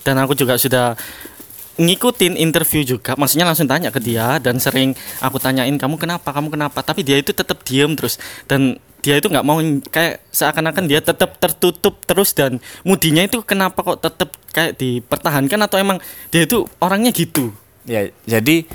dan 0.00 0.16
aku 0.16 0.32
juga 0.32 0.56
sudah 0.56 0.96
ngikutin 1.76 2.40
interview 2.40 2.82
juga. 2.82 3.14
Maksudnya 3.16 3.44
langsung 3.44 3.68
tanya 3.68 3.92
ke 3.92 4.00
dia 4.00 4.40
dan 4.40 4.56
sering 4.60 4.96
aku 5.20 5.36
tanyain 5.36 5.76
kamu 5.76 5.96
kenapa, 6.00 6.32
kamu 6.32 6.48
kenapa. 6.52 6.80
Tapi 6.80 7.04
dia 7.04 7.20
itu 7.20 7.32
tetap 7.32 7.60
diem 7.64 7.92
terus 7.96 8.16
dan 8.48 8.80
dia 9.04 9.22
itu 9.22 9.30
nggak 9.30 9.46
mau 9.46 9.62
kayak 9.92 10.18
seakan-akan 10.34 10.84
dia 10.90 10.98
tetap 10.98 11.38
tertutup 11.38 12.02
terus 12.02 12.34
dan 12.34 12.58
mudinya 12.82 13.22
itu 13.22 13.38
kenapa 13.46 13.78
kok 13.86 14.02
tetap 14.02 14.34
kayak 14.50 14.74
dipertahankan 14.80 15.60
atau 15.62 15.78
emang 15.78 16.02
dia 16.34 16.42
itu 16.42 16.66
orangnya 16.82 17.14
gitu. 17.14 17.54
Ya, 17.86 18.10
jadi 18.26 18.66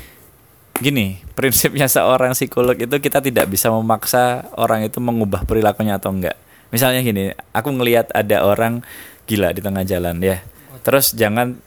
gini, 0.80 1.20
prinsipnya 1.36 1.84
seorang 1.84 2.32
psikolog 2.32 2.78
itu 2.80 2.96
kita 2.96 3.20
tidak 3.20 3.44
bisa 3.52 3.68
memaksa 3.68 4.48
orang 4.56 4.88
itu 4.88 5.04
mengubah 5.04 5.44
perilakunya 5.44 6.00
atau 6.00 6.14
enggak. 6.14 6.38
Misalnya 6.72 7.04
gini, 7.04 7.36
aku 7.52 7.68
ngelihat 7.68 8.08
ada 8.16 8.40
orang 8.48 8.80
gila 9.28 9.52
di 9.52 9.60
tengah 9.60 9.84
jalan 9.84 10.16
ya. 10.24 10.40
Terus 10.80 11.12
jangan 11.12 11.60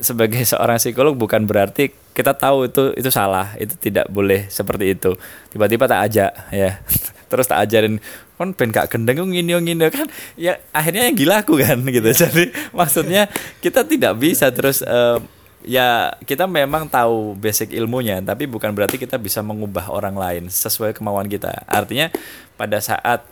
sebagai 0.00 0.42
seorang 0.50 0.78
psikolog 0.80 1.14
bukan 1.14 1.44
berarti 1.44 1.90
kita 2.14 2.34
tahu 2.34 2.66
itu 2.66 2.94
itu 2.98 3.10
salah, 3.14 3.54
itu 3.62 3.78
tidak 3.78 4.10
boleh 4.10 4.50
seperti 4.50 4.98
itu. 4.98 5.14
Tiba-tiba 5.54 5.86
tak 5.86 6.10
ajak 6.10 6.32
ya. 6.50 6.82
Terus 7.30 7.46
tak 7.46 7.60
ajarin 7.68 8.00
kon 8.38 8.54
ben 8.54 8.70
gak 8.70 8.94
gendeng 8.94 9.18
ngini 9.34 9.58
ngini 9.58 9.90
kan 9.90 10.06
ya 10.38 10.62
akhirnya 10.70 11.10
yang 11.10 11.16
gila 11.18 11.42
aku 11.42 11.58
kan 11.58 11.82
gitu. 11.96 12.08
Jadi 12.08 12.54
maksudnya 12.72 13.28
kita 13.60 13.84
tidak 13.84 14.16
bisa 14.16 14.48
terus 14.54 14.80
eh, 14.80 15.18
ya 15.66 16.14
kita 16.22 16.46
memang 16.46 16.86
tahu 16.86 17.34
basic 17.34 17.74
ilmunya 17.74 18.22
tapi 18.22 18.46
bukan 18.46 18.70
berarti 18.70 18.96
kita 18.96 19.18
bisa 19.18 19.42
mengubah 19.42 19.90
orang 19.90 20.14
lain 20.14 20.42
sesuai 20.46 20.94
kemauan 20.94 21.26
kita 21.26 21.66
artinya 21.66 22.14
pada 22.54 22.78
saat 22.78 23.26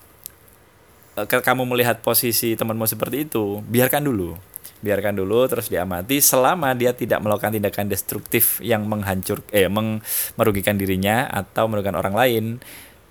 eh, 1.14 1.26
kamu 1.26 1.62
melihat 1.70 2.02
posisi 2.02 2.58
temanmu 2.58 2.84
seperti 2.90 3.30
itu 3.30 3.62
biarkan 3.70 4.10
dulu 4.10 4.34
biarkan 4.80 5.16
dulu 5.16 5.48
terus 5.48 5.66
diamati 5.66 6.20
selama 6.20 6.76
dia 6.76 6.92
tidak 6.92 7.24
melakukan 7.24 7.52
tindakan 7.52 7.88
destruktif 7.88 8.60
yang 8.60 8.84
menghancur 8.84 9.40
eh 9.50 9.66
meng- 9.66 10.04
merugikan 10.36 10.76
dirinya 10.76 11.24
atau 11.26 11.64
merugikan 11.66 11.96
orang 11.96 12.12
lain 12.12 12.44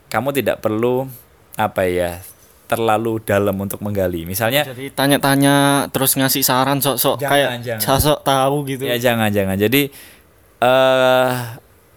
kamu 0.08 0.30
tidak 0.32 0.62
perlu 0.62 1.10
apa 1.56 1.88
ya 1.88 2.22
terlalu 2.66 3.22
dalam 3.22 3.54
untuk 3.62 3.78
menggali 3.82 4.26
misalnya 4.26 4.66
Jadi 4.66 4.90
tanya-tanya 4.90 5.86
terus 5.94 6.18
ngasih 6.18 6.42
saran 6.42 6.82
sok-sok 6.82 7.22
kayak 7.22 7.62
jangan. 7.62 8.02
sok 8.02 8.26
tahu 8.26 8.66
gitu. 8.66 8.90
Ya 8.90 8.98
jangan 8.98 9.30
jangan. 9.30 9.54
Jadi 9.54 9.94
eh 10.62 11.34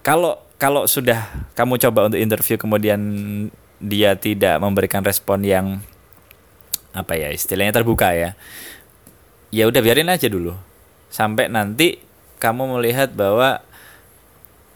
kalau 0.05 0.37
kalau 0.61 0.85
sudah 0.85 1.25
kamu 1.57 1.79
coba 1.81 2.11
untuk 2.11 2.21
interview 2.21 2.55
kemudian 2.61 2.99
dia 3.79 4.13
tidak 4.13 4.59
memberikan 4.61 5.01
respon 5.01 5.41
yang 5.41 5.81
apa 6.93 7.17
ya 7.17 7.33
istilahnya 7.33 7.73
terbuka 7.73 8.13
ya. 8.13 8.37
Ya 9.49 9.65
udah 9.65 9.81
biarin 9.81 10.09
aja 10.09 10.29
dulu. 10.29 10.53
Sampai 11.09 11.49
nanti 11.49 11.97
kamu 12.37 12.77
melihat 12.77 13.11
bahwa 13.13 13.65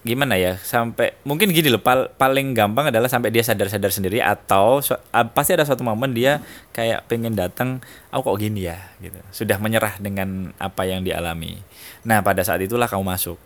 gimana 0.04 0.36
ya 0.36 0.60
sampai 0.60 1.16
mungkin 1.24 1.48
gini 1.48 1.72
loh 1.72 1.80
pal- 1.80 2.12
paling 2.20 2.52
gampang 2.52 2.92
adalah 2.92 3.08
sampai 3.08 3.32
dia 3.32 3.40
sadar-sadar 3.40 3.88
sendiri 3.88 4.20
atau 4.20 4.84
su- 4.84 5.00
ah, 5.16 5.24
pasti 5.24 5.56
ada 5.56 5.64
suatu 5.64 5.80
momen 5.80 6.12
dia 6.12 6.44
kayak 6.76 7.08
pengen 7.08 7.32
datang 7.32 7.80
aku 8.12 8.36
kok 8.36 8.44
gini 8.44 8.68
ya? 8.68 8.76
gitu. 9.00 9.16
Sudah 9.32 9.56
menyerah 9.56 9.96
dengan 9.96 10.52
apa 10.60 10.84
yang 10.84 11.00
dialami. 11.00 11.56
Nah 12.04 12.20
pada 12.20 12.44
saat 12.44 12.60
itulah 12.60 12.84
kamu 12.84 13.00
masuk 13.16 13.40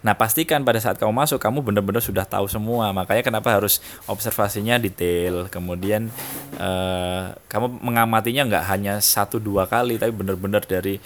nah 0.00 0.16
pastikan 0.16 0.64
pada 0.64 0.80
saat 0.80 0.96
kamu 0.96 1.12
masuk 1.12 1.36
kamu 1.36 1.60
benar-benar 1.60 2.00
sudah 2.00 2.24
tahu 2.24 2.48
semua. 2.48 2.88
Makanya 2.96 3.20
kenapa 3.20 3.52
harus 3.52 3.84
observasinya 4.08 4.80
detail. 4.80 5.52
Kemudian 5.52 6.08
eh, 6.56 7.24
kamu 7.36 7.84
mengamatinya 7.84 8.48
nggak 8.48 8.64
hanya 8.72 8.94
satu 9.04 9.36
dua 9.36 9.68
kali 9.68 10.00
tapi 10.00 10.12
benar-benar 10.16 10.64
dari 10.64 10.96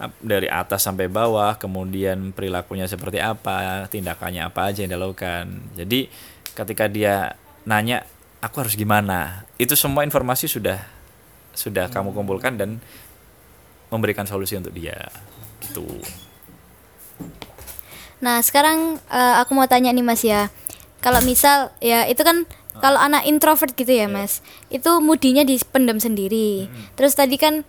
ap- 0.00 0.16
dari 0.24 0.48
atas 0.48 0.88
sampai 0.88 1.12
bawah. 1.12 1.60
Kemudian 1.60 2.32
perilakunya 2.32 2.88
seperti 2.88 3.20
apa 3.20 3.84
tindakannya 3.92 4.48
apa 4.48 4.72
aja 4.72 4.84
yang 4.84 4.96
dilakukan. 4.96 5.76
Jadi 5.76 6.08
ketika 6.56 6.88
dia 6.88 7.36
nanya 7.68 8.08
aku 8.40 8.64
harus 8.64 8.74
gimana? 8.80 9.44
Itu 9.60 9.76
semua 9.76 10.08
informasi 10.08 10.48
sudah 10.48 10.80
sudah 11.52 11.92
kamu 11.92 12.16
kumpulkan 12.16 12.56
dan 12.56 12.80
memberikan 13.92 14.24
solusi 14.24 14.56
untuk 14.56 14.72
dia. 14.72 15.12
Gitu 15.60 15.84
Nah, 18.18 18.42
sekarang 18.42 18.98
eh, 19.08 19.34
aku 19.38 19.54
mau 19.54 19.66
tanya 19.70 19.90
nih 19.90 20.04
Mas 20.04 20.22
ya. 20.22 20.50
Kalau 20.98 21.22
misal 21.22 21.70
ya 21.78 22.04
itu 22.10 22.20
kan 22.26 22.42
kalau 22.78 22.98
anak 22.98 23.26
introvert 23.26 23.74
gitu 23.74 23.90
ya, 23.90 24.06
Mas. 24.06 24.42
Itu 24.70 24.98
mudinya 24.98 25.42
dipendam 25.42 25.98
sendiri. 25.98 26.66
Terus 26.94 27.14
tadi 27.14 27.38
kan 27.38 27.62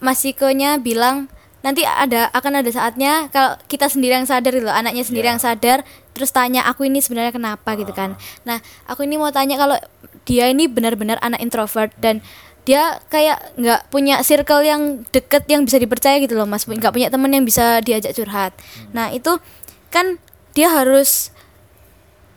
Mas 0.00 0.24
Ikonya 0.24 0.80
bilang 0.80 1.28
nanti 1.60 1.84
ada 1.84 2.32
akan 2.32 2.64
ada 2.64 2.70
saatnya 2.72 3.28
kalau 3.28 3.52
kita 3.68 3.92
sendiri 3.92 4.16
yang 4.16 4.24
sadar 4.24 4.56
loh 4.56 4.72
anaknya 4.72 5.04
sendiri 5.04 5.28
Iya. 5.28 5.36
yang 5.36 5.40
sadar 5.44 5.78
terus 6.16 6.32
tanya 6.32 6.64
aku 6.64 6.88
ini 6.88 7.04
sebenarnya 7.04 7.36
kenapa 7.36 7.76
gitu 7.76 7.92
kan 7.92 8.16
nah 8.48 8.64
aku 8.88 9.04
ini 9.04 9.20
mau 9.20 9.28
tanya 9.28 9.60
kalau 9.60 9.76
dia 10.24 10.48
ini 10.48 10.72
benar-benar 10.72 11.20
anak 11.20 11.44
introvert 11.44 11.92
dan 12.00 12.24
dia 12.70 13.02
kayak 13.10 13.58
nggak 13.58 13.90
punya 13.90 14.22
circle 14.22 14.62
yang 14.62 15.02
deket 15.10 15.42
yang 15.50 15.66
bisa 15.66 15.82
dipercaya 15.82 16.22
gitu 16.22 16.38
loh 16.38 16.46
mas. 16.46 16.70
Nggak 16.70 16.94
punya 16.94 17.10
teman 17.10 17.34
yang 17.34 17.42
bisa 17.42 17.82
diajak 17.82 18.14
curhat. 18.14 18.54
Nah 18.94 19.10
itu 19.10 19.42
kan 19.90 20.22
dia 20.54 20.70
harus 20.70 21.34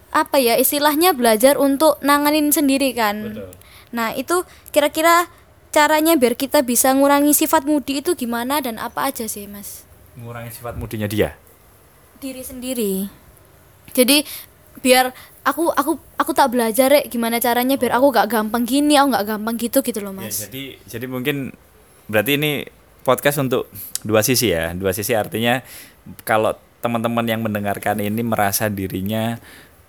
apa 0.09 0.41
ya 0.41 0.57
istilahnya 0.57 1.13
belajar 1.13 1.61
untuk 1.61 2.01
nanganin 2.01 2.49
sendiri 2.49 2.97
kan. 2.97 3.45
Nah 3.93 4.17
itu 4.17 4.41
kira-kira 4.73 5.29
caranya 5.69 6.17
biar 6.17 6.33
kita 6.33 6.65
bisa 6.65 6.89
ngurangi 6.97 7.37
sifat 7.37 7.69
mudi 7.69 8.01
itu 8.01 8.17
gimana 8.17 8.57
dan 8.57 8.81
apa 8.81 9.13
aja 9.13 9.29
sih 9.29 9.45
mas? 9.45 9.85
Mengurangi 10.17 10.49
sifat 10.49 10.81
mudinya 10.81 11.05
dia. 11.05 11.37
diri 12.17 12.39
sendiri. 12.39 12.93
Jadi 13.93 14.23
biar 14.81 15.13
aku 15.43 15.71
aku 15.75 15.99
aku 16.15 16.31
tak 16.31 16.51
belajar 16.55 16.89
ya 16.91 17.03
gimana 17.07 17.39
caranya 17.39 17.75
biar 17.75 17.99
aku 17.99 18.15
gak 18.15 18.31
gampang 18.31 18.63
gini 18.63 18.95
aku 18.95 19.11
gak 19.11 19.27
gampang 19.27 19.55
gitu 19.59 19.79
gitu 19.83 19.99
loh 19.99 20.15
Ya, 20.15 20.27
mas 20.27 20.47
jadi 20.47 20.79
jadi 20.87 21.05
mungkin 21.11 21.51
berarti 22.07 22.39
ini 22.39 22.67
podcast 23.03 23.43
untuk 23.43 23.67
dua 24.01 24.23
sisi 24.23 24.49
ya. 24.49 24.71
Dua 24.73 24.95
sisi 24.95 25.13
artinya 25.13 25.61
kalau 26.23 26.55
teman-teman 26.79 27.23
yang 27.27 27.43
mendengarkan 27.43 27.99
ini 27.99 28.23
merasa 28.23 28.71
dirinya 28.71 29.37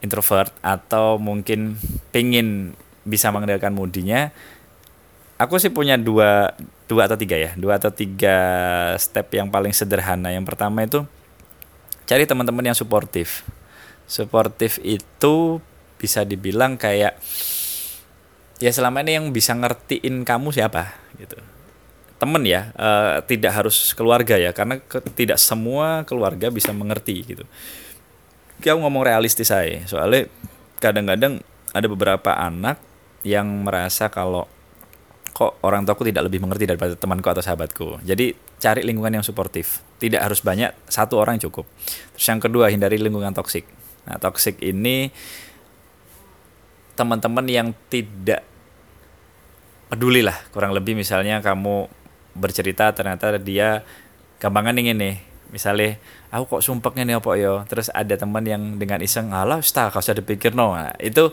introvert 0.03 0.53
atau 0.61 1.17
mungkin 1.17 1.79
pengen 2.11 2.77
bisa 3.07 3.31
mengendalikan 3.33 3.73
mudinya, 3.73 4.31
aku 5.41 5.57
sih 5.57 5.73
punya 5.73 5.97
dua 5.97 6.53
dua 6.85 7.09
atau 7.09 7.17
tiga 7.17 7.39
ya, 7.41 7.51
dua 7.57 7.81
atau 7.81 7.89
tiga 7.89 8.37
step 9.01 9.33
yang 9.33 9.49
paling 9.49 9.73
sederhana. 9.73 10.35
Yang 10.35 10.45
pertama 10.55 10.85
itu 10.85 11.07
cari 12.05 12.29
teman-teman 12.29 12.75
yang 12.75 12.77
suportif. 12.77 13.47
Suportif 14.05 14.79
itu 14.85 15.59
bisa 15.97 16.23
dibilang 16.23 16.77
kayak 16.77 17.17
ya 18.61 18.71
selama 18.71 19.01
ini 19.01 19.17
yang 19.17 19.27
bisa 19.33 19.57
ngertiin 19.57 20.23
kamu 20.23 20.53
siapa 20.53 20.93
gitu 21.17 21.41
temen 22.21 22.45
ya 22.45 22.71
eh, 22.77 23.25
tidak 23.25 23.53
harus 23.57 23.97
keluarga 23.97 24.37
ya 24.37 24.53
karena 24.53 24.79
ke- 24.85 25.03
tidak 25.17 25.41
semua 25.41 26.05
keluarga 26.05 26.53
bisa 26.53 26.71
mengerti 26.77 27.25
gitu 27.25 27.45
Kayak 28.63 28.85
ngomong 28.85 29.03
realistis 29.03 29.51
saya 29.51 29.83
soalnya 29.89 30.31
kadang-kadang 30.79 31.43
ada 31.75 31.87
beberapa 31.91 32.37
anak 32.39 32.79
yang 33.27 33.67
merasa 33.67 34.13
kalau 34.13 34.47
kok 35.35 35.59
orang 35.67 35.83
tuaku 35.83 36.07
tidak 36.07 36.31
lebih 36.31 36.39
mengerti 36.39 36.71
daripada 36.71 36.95
temanku 36.95 37.27
atau 37.27 37.43
sahabatku. 37.43 37.99
Jadi 38.07 38.39
cari 38.63 38.87
lingkungan 38.87 39.19
yang 39.19 39.27
suportif. 39.27 39.83
Tidak 39.99 40.23
harus 40.23 40.39
banyak, 40.39 40.71
satu 40.87 41.19
orang 41.19 41.43
cukup. 41.43 41.67
Terus 42.15 42.27
yang 42.31 42.39
kedua 42.39 42.71
hindari 42.71 43.03
lingkungan 43.03 43.35
toksik. 43.35 43.67
Nah, 44.05 44.17
toksik 44.21 44.61
ini 44.61 45.09
teman-teman 46.95 47.47
yang 47.51 47.69
tidak 47.91 48.47
peduli 49.91 50.23
lah 50.23 50.39
kurang 50.55 50.75
lebih 50.75 50.95
misalnya 50.95 51.43
kamu 51.43 51.91
bercerita 52.35 52.91
ternyata 52.95 53.39
dia 53.39 53.83
gampangan 54.43 54.77
ingin 54.79 54.99
nih. 54.99 55.17
Misalnya 55.55 56.03
aku 56.35 56.59
kok 56.59 56.67
sumpeknya 56.67 57.07
nih 57.07 57.17
apa 57.23 57.31
yo 57.39 57.63
terus 57.71 57.87
ada 57.95 58.19
teman 58.19 58.43
yang 58.43 58.75
dengan 58.75 58.99
iseng 58.99 59.31
alah 59.31 59.63
sta 59.63 59.87
kau 59.87 60.03
usah 60.03 60.19
dipikir 60.19 60.51
no 60.51 60.75
nah, 60.75 60.91
itu 60.99 61.31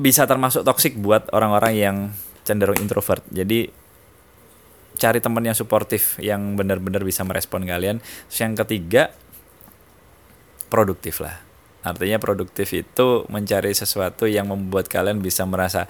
bisa 0.00 0.24
termasuk 0.24 0.64
toksik 0.64 0.96
buat 0.96 1.28
orang-orang 1.32 1.72
yang 1.76 1.96
cenderung 2.44 2.78
introvert. 2.80 3.24
Jadi 3.28 3.68
cari 4.96 5.20
teman 5.20 5.44
yang 5.44 5.56
suportif 5.56 6.16
yang 6.24 6.56
benar-benar 6.56 7.04
bisa 7.04 7.20
merespon 7.24 7.68
kalian. 7.68 8.00
Terus 8.00 8.38
yang 8.40 8.56
ketiga 8.56 9.12
produktif 10.68 11.22
lah. 11.22 11.42
Artinya 11.86 12.18
produktif 12.18 12.74
itu 12.74 13.22
mencari 13.30 13.70
sesuatu 13.70 14.26
yang 14.26 14.50
membuat 14.50 14.90
kalian 14.90 15.22
bisa 15.22 15.46
merasa 15.46 15.86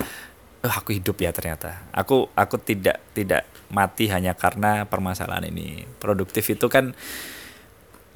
oh 0.60 0.74
aku 0.74 0.92
hidup 0.92 1.16
ya 1.22 1.32
ternyata. 1.32 1.88
Aku 1.94 2.28
aku 2.36 2.60
tidak 2.60 3.00
tidak 3.16 3.48
mati 3.72 4.10
hanya 4.12 4.36
karena 4.36 4.84
permasalahan 4.84 5.48
ini. 5.48 5.88
Produktif 5.96 6.52
itu 6.52 6.68
kan 6.68 6.92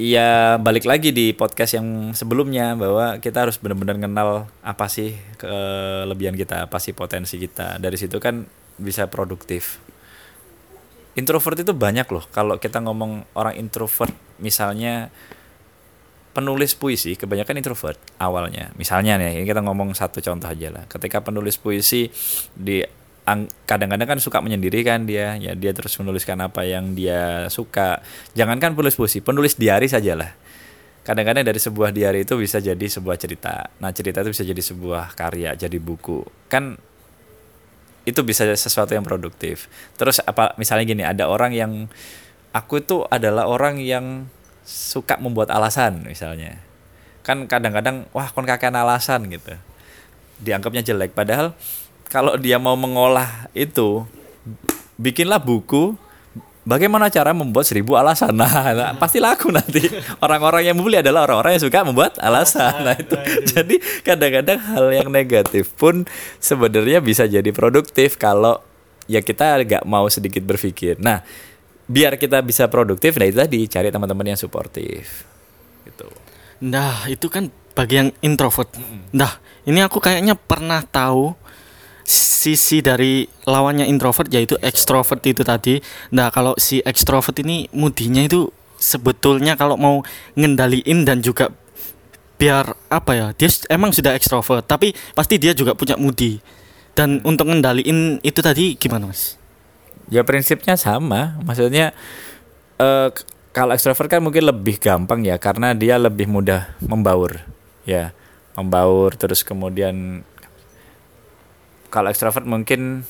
ya 0.01 0.57
balik 0.57 0.89
lagi 0.89 1.13
di 1.13 1.37
podcast 1.37 1.77
yang 1.77 2.17
sebelumnya 2.17 2.73
bahwa 2.73 3.21
kita 3.21 3.49
harus 3.49 3.61
benar-benar 3.61 4.01
kenal 4.01 4.49
apa 4.65 4.87
sih 4.89 5.17
kelebihan 5.41 6.37
kita 6.37 6.69
apa 6.69 6.77
sih 6.83 6.93
potensi 6.93 7.41
kita. 7.41 7.81
Dari 7.81 7.97
situ 7.97 8.21
kan 8.21 8.45
bisa 8.77 9.09
produktif. 9.09 9.81
Introvert 11.19 11.59
itu 11.61 11.73
banyak 11.75 12.07
loh. 12.13 12.25
Kalau 12.31 12.57
kita 12.57 12.81
ngomong 12.81 13.25
orang 13.35 13.57
introvert 13.59 14.15
misalnya 14.41 15.13
penulis 16.41 16.73
puisi 16.73 17.21
kebanyakan 17.21 17.61
introvert 17.61 18.01
awalnya. 18.17 18.73
Misalnya 18.81 19.21
nih 19.21 19.37
ini 19.37 19.45
kita 19.45 19.61
ngomong 19.61 19.93
satu 19.93 20.25
contoh 20.25 20.49
aja 20.49 20.73
lah. 20.73 20.89
Ketika 20.89 21.21
penulis 21.21 21.61
puisi 21.61 22.09
di 22.57 22.81
ang- 23.29 23.53
kadang-kadang 23.69 24.17
kan 24.17 24.19
suka 24.19 24.41
menyendiri 24.41 24.81
kan 24.81 25.05
dia 25.05 25.37
ya 25.37 25.53
dia 25.53 25.77
terus 25.77 25.93
menuliskan 26.01 26.41
apa 26.41 26.65
yang 26.65 26.97
dia 26.97 27.47
suka. 27.53 28.01
Jangankan 28.33 28.73
penulis 28.73 28.97
puisi 28.97 29.21
penulis 29.21 29.61
diari 29.61 29.85
saja 29.85 30.17
lah. 30.17 30.33
Kadang-kadang 31.05 31.45
dari 31.45 31.61
sebuah 31.61 31.93
diari 31.93 32.25
itu 32.25 32.41
bisa 32.41 32.57
jadi 32.57 32.81
sebuah 32.81 33.21
cerita. 33.21 33.69
Nah 33.85 33.93
cerita 33.93 34.25
itu 34.25 34.33
bisa 34.33 34.45
jadi 34.49 34.63
sebuah 34.65 35.13
karya 35.13 35.53
jadi 35.61 35.77
buku. 35.77 36.25
Kan 36.49 36.81
itu 38.09 38.21
bisa 38.25 38.49
sesuatu 38.49 38.97
yang 38.97 39.05
produktif. 39.05 39.69
Terus 40.01 40.25
apa 40.25 40.57
misalnya 40.57 40.89
gini 40.89 41.05
ada 41.05 41.29
orang 41.29 41.53
yang 41.53 41.73
aku 42.57 42.81
itu 42.81 43.05
adalah 43.13 43.47
orang 43.47 43.79
yang 43.79 44.33
suka 44.71 45.19
membuat 45.19 45.51
alasan 45.51 46.07
misalnya. 46.07 46.63
Kan 47.27 47.51
kadang-kadang 47.51 48.07
wah 48.15 48.31
kon 48.31 48.47
kakean 48.47 48.79
alasan 48.79 49.27
gitu. 49.27 49.59
Dianggapnya 50.39 50.87
jelek. 50.87 51.11
Padahal 51.11 51.59
kalau 52.07 52.39
dia 52.39 52.63
mau 52.63 52.79
mengolah 52.79 53.51
itu 53.51 54.07
bikinlah 54.95 55.43
buku 55.43 55.99
bagaimana 56.71 57.11
cara 57.11 57.35
membuat 57.35 57.67
seribu 57.67 57.99
alasan. 57.99 58.31
Nah, 58.31 58.71
nah, 58.79 58.95
pasti 58.95 59.19
laku 59.19 59.51
nanti. 59.51 59.83
Orang-orang 60.23 60.71
yang 60.71 60.79
membeli 60.79 61.03
adalah 61.03 61.27
orang-orang 61.27 61.59
yang 61.59 61.65
suka 61.67 61.83
membuat 61.83 62.15
alasan. 62.23 62.87
Nah 62.87 62.95
itu. 62.95 63.17
Jadi 63.51 63.83
kadang-kadang 64.07 64.59
hal 64.63 64.87
yang 64.95 65.09
negatif 65.11 65.75
pun 65.75 66.07
sebenarnya 66.39 67.03
bisa 67.03 67.27
jadi 67.27 67.51
produktif 67.51 68.15
kalau 68.15 68.63
ya 69.11 69.19
kita 69.25 69.67
agak 69.67 69.83
mau 69.83 70.07
sedikit 70.07 70.47
berpikir. 70.47 71.03
Nah 71.03 71.27
biar 71.91 72.15
kita 72.15 72.39
bisa 72.47 72.71
produktif 72.71 73.19
nah 73.19 73.27
itu 73.27 73.39
tadi 73.43 73.67
cari 73.67 73.91
teman-teman 73.91 74.31
yang 74.31 74.39
suportif 74.39 75.27
gitu 75.83 76.07
Nah, 76.61 77.09
itu 77.09 77.33
kan 77.33 77.49
bagi 77.73 77.97
yang 77.97 78.09
introvert. 78.21 78.69
Nah, 79.17 79.41
ini 79.65 79.81
aku 79.81 79.97
kayaknya 79.97 80.37
pernah 80.37 80.85
tahu 80.85 81.33
sisi 82.05 82.85
dari 82.85 83.25
lawannya 83.49 83.89
introvert 83.89 84.29
yaitu 84.29 84.61
extrovert 84.61 85.25
itu 85.25 85.41
tadi. 85.41 85.81
Nah, 86.13 86.29
kalau 86.29 86.53
si 86.61 86.85
extrovert 86.85 87.41
ini 87.41 87.65
mudinya 87.73 88.21
itu 88.21 88.53
sebetulnya 88.77 89.57
kalau 89.57 89.81
mau 89.81 90.05
ngendaliin 90.37 91.09
dan 91.09 91.25
juga 91.25 91.49
biar 92.37 92.77
apa 92.93 93.13
ya? 93.17 93.27
Dia 93.33 93.49
emang 93.73 93.97
sudah 93.97 94.13
extrovert, 94.13 94.69
tapi 94.69 94.93
pasti 95.17 95.41
dia 95.41 95.57
juga 95.57 95.73
punya 95.73 95.97
mudi. 95.97 96.45
Dan 96.93 97.25
untuk 97.25 97.49
ngendaliin 97.49 98.21
itu 98.21 98.41
tadi 98.45 98.77
gimana, 98.77 99.09
Mas? 99.09 99.40
Ya 100.11 100.27
prinsipnya 100.27 100.75
sama, 100.75 101.39
maksudnya 101.47 101.95
k- 103.15 103.27
kalau 103.55 103.75
ekstrovert 103.75 104.11
kan 104.11 104.23
mungkin 104.23 104.47
lebih 104.47 104.83
gampang 104.83 105.23
ya 105.23 105.39
karena 105.39 105.71
dia 105.75 105.99
lebih 106.03 106.27
mudah 106.27 106.75
membaur, 106.83 107.47
ya. 107.87 108.11
Membaur 108.59 109.15
terus 109.15 109.47
kemudian 109.47 110.27
kalau 111.91 112.11
ekstrovert 112.11 112.47
mungkin 112.47 113.07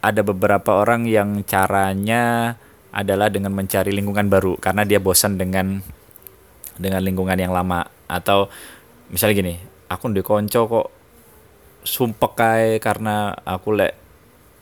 ada 0.00 0.20
beberapa 0.24 0.80
orang 0.80 1.04
yang 1.04 1.44
caranya 1.44 2.56
adalah 2.90 3.28
dengan 3.28 3.52
mencari 3.52 3.92
lingkungan 3.92 4.32
baru 4.32 4.56
karena 4.56 4.88
dia 4.88 4.96
bosan 4.96 5.36
dengan 5.36 5.80
dengan 6.80 7.04
lingkungan 7.04 7.36
yang 7.36 7.52
lama. 7.52 7.84
Atau 8.08 8.48
misalnya 9.12 9.36
gini, 9.36 9.54
aku 9.92 10.08
di 10.12 10.24
konco 10.24 10.60
kok 10.68 10.88
sumpek 11.84 12.32
kae 12.36 12.70
karena 12.80 13.32
aku 13.44 13.76
lek 13.76 13.99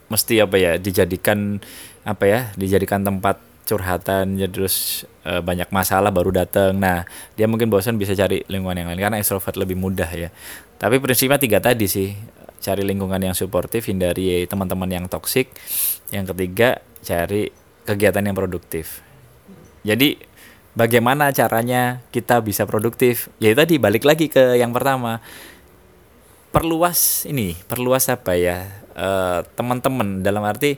mesti 0.08 0.40
apa 0.40 0.56
ya 0.56 0.72
dijadikan 0.80 1.60
apa 2.04 2.24
ya 2.24 2.40
dijadikan 2.56 3.04
tempat 3.04 3.40
curhatan 3.68 4.40
ya 4.40 4.48
terus 4.48 5.04
eh, 5.28 5.44
banyak 5.44 5.68
masalah 5.68 6.08
baru 6.08 6.32
datang 6.32 6.80
nah 6.80 7.04
dia 7.36 7.44
mungkin 7.44 7.68
bosan 7.68 8.00
bisa 8.00 8.16
cari 8.16 8.40
lingkungan 8.48 8.80
yang 8.80 8.88
lain 8.88 9.00
karena 9.00 9.16
extrovert 9.20 9.60
lebih 9.60 9.76
mudah 9.76 10.08
ya. 10.08 10.32
Tapi 10.78 11.02
prinsipnya 11.02 11.36
tiga 11.36 11.58
tadi 11.60 11.84
sih 11.84 12.16
cari 12.58 12.82
lingkungan 12.82 13.20
yang 13.22 13.36
suportif 13.36 13.86
hindari 13.86 14.46
teman-teman 14.48 14.88
yang 14.90 15.04
toksik 15.06 15.52
yang 16.10 16.24
ketiga 16.26 16.80
cari 17.04 17.52
kegiatan 17.84 18.24
yang 18.24 18.36
produktif. 18.36 19.04
Jadi 19.86 20.18
bagaimana 20.74 21.30
caranya 21.30 22.02
kita 22.10 22.40
bisa 22.42 22.64
produktif? 22.64 23.28
Ya 23.38 23.54
tadi 23.54 23.76
balik 23.76 24.04
lagi 24.04 24.28
ke 24.28 24.58
yang 24.58 24.74
pertama 24.74 25.22
perluas 26.58 27.22
ini 27.22 27.54
perluas 27.70 28.10
apa 28.10 28.34
ya 28.34 28.66
eh, 28.98 29.38
teman-teman 29.54 30.26
dalam 30.26 30.42
arti 30.42 30.74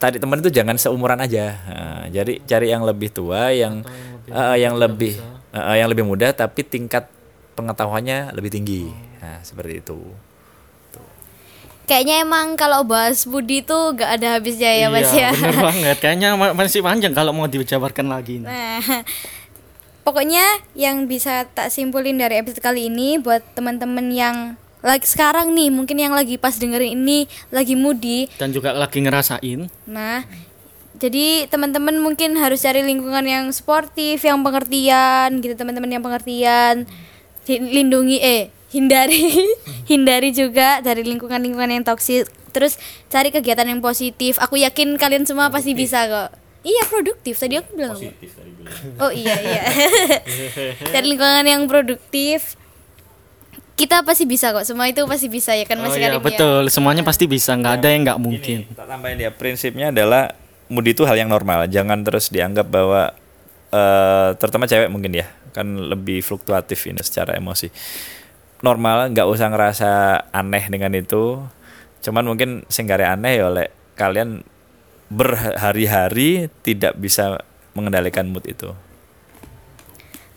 tadi 0.00 0.16
teman 0.16 0.40
itu 0.40 0.48
jangan 0.48 0.80
seumuran 0.80 1.20
aja. 1.20 1.60
Nah, 1.68 2.02
jadi 2.08 2.40
cari 2.48 2.72
yang 2.72 2.88
lebih 2.88 3.12
tua, 3.12 3.52
yang 3.52 3.84
eh, 4.32 4.56
yang 4.56 4.80
lebih 4.80 5.20
eh, 5.52 5.76
yang 5.76 5.92
lebih 5.92 6.08
muda 6.08 6.32
tapi 6.32 6.64
tingkat 6.64 7.04
pengetahuannya 7.52 8.32
lebih 8.32 8.48
tinggi. 8.48 8.88
Nah, 9.20 9.44
seperti 9.44 9.84
itu. 9.84 10.00
Kayaknya 11.84 12.22
emang 12.22 12.54
kalau 12.54 12.86
bahas 12.86 13.26
Budi 13.26 13.66
tuh 13.66 13.98
gak 13.98 14.22
ada 14.22 14.38
habisnya 14.38 14.70
ya 14.78 14.86
Mas 14.94 15.10
iya, 15.10 15.28
ya. 15.28 15.30
bener 15.34 15.58
banget. 15.68 15.96
Kayaknya 15.98 16.28
ma- 16.38 16.54
masih 16.54 16.80
panjang 16.86 17.10
kalau 17.12 17.34
mau 17.34 17.50
dijabarkan 17.50 18.06
lagi. 18.06 18.38
ini. 18.38 18.46
Nah, 18.46 18.78
pokoknya 20.06 20.62
yang 20.78 21.10
bisa 21.10 21.50
tak 21.50 21.74
simpulin 21.74 22.14
dari 22.14 22.38
episode 22.38 22.62
kali 22.62 22.86
ini 22.86 23.18
buat 23.18 23.42
teman-teman 23.58 24.06
yang 24.14 24.36
lagi 24.80 25.06
sekarang 25.06 25.52
nih, 25.52 25.68
mungkin 25.68 25.96
yang 26.00 26.16
lagi 26.16 26.40
pas 26.40 26.56
dengerin 26.56 26.96
ini 26.96 27.28
lagi 27.52 27.76
moody. 27.76 28.32
Dan 28.40 28.52
juga 28.52 28.72
lagi 28.72 29.00
ngerasain. 29.00 29.68
Nah, 29.84 30.24
jadi 31.00 31.48
teman-teman 31.48 31.96
mungkin 32.00 32.36
harus 32.36 32.64
cari 32.64 32.84
lingkungan 32.84 33.24
yang 33.24 33.48
sportif, 33.52 34.20
yang 34.20 34.40
pengertian 34.40 35.40
gitu, 35.40 35.56
teman-teman 35.56 35.88
yang 35.88 36.04
pengertian. 36.04 36.84
Lindungi 37.48 38.20
eh 38.20 38.52
hindari 38.70 39.34
hindari 39.90 40.30
juga 40.30 40.78
dari 40.80 41.02
lingkungan-lingkungan 41.04 41.70
yang 41.80 41.84
toksik. 41.84 42.28
Terus 42.50 42.76
cari 43.08 43.30
kegiatan 43.30 43.66
yang 43.66 43.80
positif. 43.80 44.38
Aku 44.42 44.58
yakin 44.58 44.98
kalian 44.98 45.24
semua 45.26 45.48
pasti 45.48 45.74
bisa 45.74 46.06
kok. 46.06 46.30
Iya 46.60 46.84
produktif 46.92 47.40
tadi 47.40 47.56
aku 47.56 47.72
bilang 47.72 47.96
apa? 47.96 48.12
Oh 49.00 49.08
iya 49.08 49.36
iya. 49.40 49.62
Cari 50.92 51.06
lingkungan 51.08 51.46
yang 51.48 51.64
produktif. 51.64 52.60
Kita 53.80 54.04
pasti 54.04 54.28
bisa 54.28 54.52
kok. 54.52 54.68
Semua 54.68 54.92
itu 54.92 55.00
pasti 55.08 55.32
bisa 55.32 55.56
ya 55.56 55.64
kan 55.64 55.80
Oh 55.80 55.88
Mas 55.88 55.96
iya, 55.96 56.12
Karim 56.12 56.20
ya? 56.20 56.26
betul. 56.28 56.62
Semuanya 56.68 57.00
pasti 57.00 57.24
bisa. 57.24 57.56
nggak 57.56 57.80
ada 57.80 57.88
yang 57.88 58.02
nggak 58.04 58.20
mungkin. 58.20 58.58
Tak 58.76 58.84
tambahin 58.84 59.16
ya, 59.16 59.32
prinsipnya 59.32 59.88
adalah 59.88 60.36
mood 60.68 60.84
itu 60.84 61.08
hal 61.08 61.16
yang 61.16 61.32
normal. 61.32 61.64
Jangan 61.64 62.04
terus 62.04 62.28
dianggap 62.28 62.68
bahwa 62.68 63.16
eh 63.72 64.30
terutama 64.36 64.68
cewek 64.68 64.92
mungkin 64.92 65.16
ya, 65.16 65.32
kan 65.56 65.64
lebih 65.64 66.20
fluktuatif 66.20 66.76
ini 66.92 67.00
secara 67.00 67.40
emosi. 67.40 67.72
Normal, 68.60 69.16
nggak 69.16 69.24
usah 69.24 69.48
ngerasa 69.48 69.90
aneh 70.28 70.68
dengan 70.68 70.92
itu. 70.92 71.40
Cuman 72.04 72.28
mungkin 72.28 72.68
singgare 72.68 73.08
aneh 73.08 73.40
ya 73.40 73.48
oleh 73.48 73.72
kalian 73.96 74.44
berhari-hari 75.08 76.52
tidak 76.60 77.00
bisa 77.00 77.40
mengendalikan 77.72 78.28
mood 78.28 78.44
itu. 78.44 78.76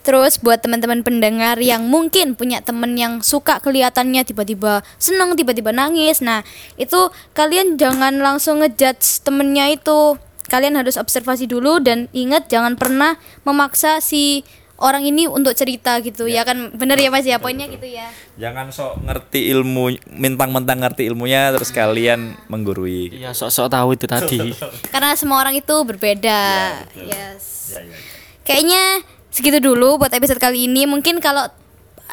Terus 0.03 0.35
buat 0.43 0.59
teman-teman 0.59 0.99
pendengar 0.99 1.55
yang 1.63 1.87
mungkin 1.87 2.35
punya 2.35 2.59
temen 2.59 2.99
yang 2.99 3.23
suka 3.23 3.63
kelihatannya 3.63 4.27
tiba-tiba 4.27 4.83
seneng, 4.99 5.39
tiba-tiba 5.39 5.71
nangis. 5.71 6.19
Nah, 6.19 6.43
itu 6.75 7.07
kalian 7.31 7.79
jangan 7.79 8.19
langsung 8.19 8.59
ngejudge 8.59 9.23
temennya 9.23 9.71
itu. 9.71 10.19
Kalian 10.51 10.75
harus 10.75 10.99
observasi 10.99 11.47
dulu 11.47 11.79
dan 11.79 12.11
ingat 12.11 12.51
jangan 12.51 12.75
pernah 12.75 13.15
memaksa 13.47 14.03
si 14.03 14.43
orang 14.75 15.07
ini 15.07 15.23
untuk 15.23 15.55
cerita 15.55 15.95
gitu. 16.03 16.27
Ya, 16.27 16.43
kan? 16.43 16.75
Bener 16.75 16.99
ya 16.99 17.07
mas? 17.07 17.23
Ya 17.23 17.39
poinnya 17.39 17.71
gitu 17.71 17.87
ya. 17.87 18.11
Jangan 18.35 18.75
sok 18.75 19.07
ngerti 19.07 19.55
ilmu, 19.55 19.95
mentang-mentang 20.19 20.83
ngerti 20.83 21.07
ilmunya 21.07 21.55
terus 21.55 21.71
kalian 21.71 22.35
menggurui. 22.51 23.23
Iya, 23.23 23.31
sok-sok 23.31 23.71
tahu 23.71 23.95
itu 23.95 24.05
tadi. 24.11 24.51
karena 24.93 25.15
semua 25.15 25.39
orang 25.39 25.55
itu 25.55 25.75
berbeda. 25.87 26.75
Yes. 26.99 27.79
Kayaknya 28.43 29.07
segitu 29.33 29.57
dulu 29.57 29.97
buat 29.97 30.13
episode 30.13 30.37
kali 30.37 30.69
ini. 30.69 30.85
Mungkin 30.85 31.17
kalau 31.17 31.49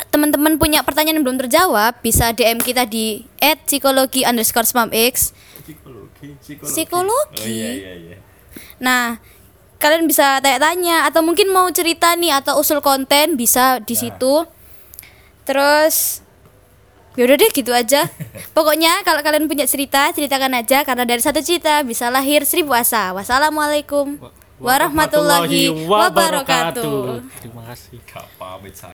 teman-teman 0.08 0.56
punya 0.56 0.80
pertanyaan 0.80 1.20
yang 1.20 1.24
belum 1.28 1.40
terjawab 1.44 2.00
bisa 2.00 2.32
DM 2.32 2.56
kita 2.64 2.88
di 2.88 3.28
@psikologi? 3.68 4.24
Underscore 4.24 4.64
spamx 4.64 5.36
psikologi 6.60 7.84
nah 8.82 9.16
kalian 9.80 10.04
bisa 10.04 10.40
tanya-tanya 10.44 11.08
atau 11.08 11.24
mungkin 11.24 11.48
mau 11.48 11.64
cerita 11.72 12.12
nih 12.12 12.36
atau 12.36 12.60
usul 12.60 12.84
konten 12.84 13.36
bisa 13.36 13.80
di 13.80 13.96
situ. 13.96 14.44
Terus 15.48 16.20
Yaudah 17.18 17.36
deh 17.42 17.50
gitu 17.50 17.74
aja. 17.74 18.06
Pokoknya 18.56 19.02
kalau 19.02 19.18
kalian 19.18 19.50
punya 19.50 19.66
cerita 19.66 20.14
Ceritakan 20.14 20.54
aja. 20.54 20.86
Karena 20.86 21.02
dari 21.02 21.18
satu 21.18 21.42
cerita 21.42 21.82
Bisa 21.82 22.06
lahir 22.06 22.46
seribu 22.46 22.70
asa. 22.70 23.10
Wassalamualaikum 23.10 24.14
Warahmatullahi 24.60 25.72
wabarakatuh 25.88 27.24
Terima 27.40 27.62
kasih. 27.72 27.96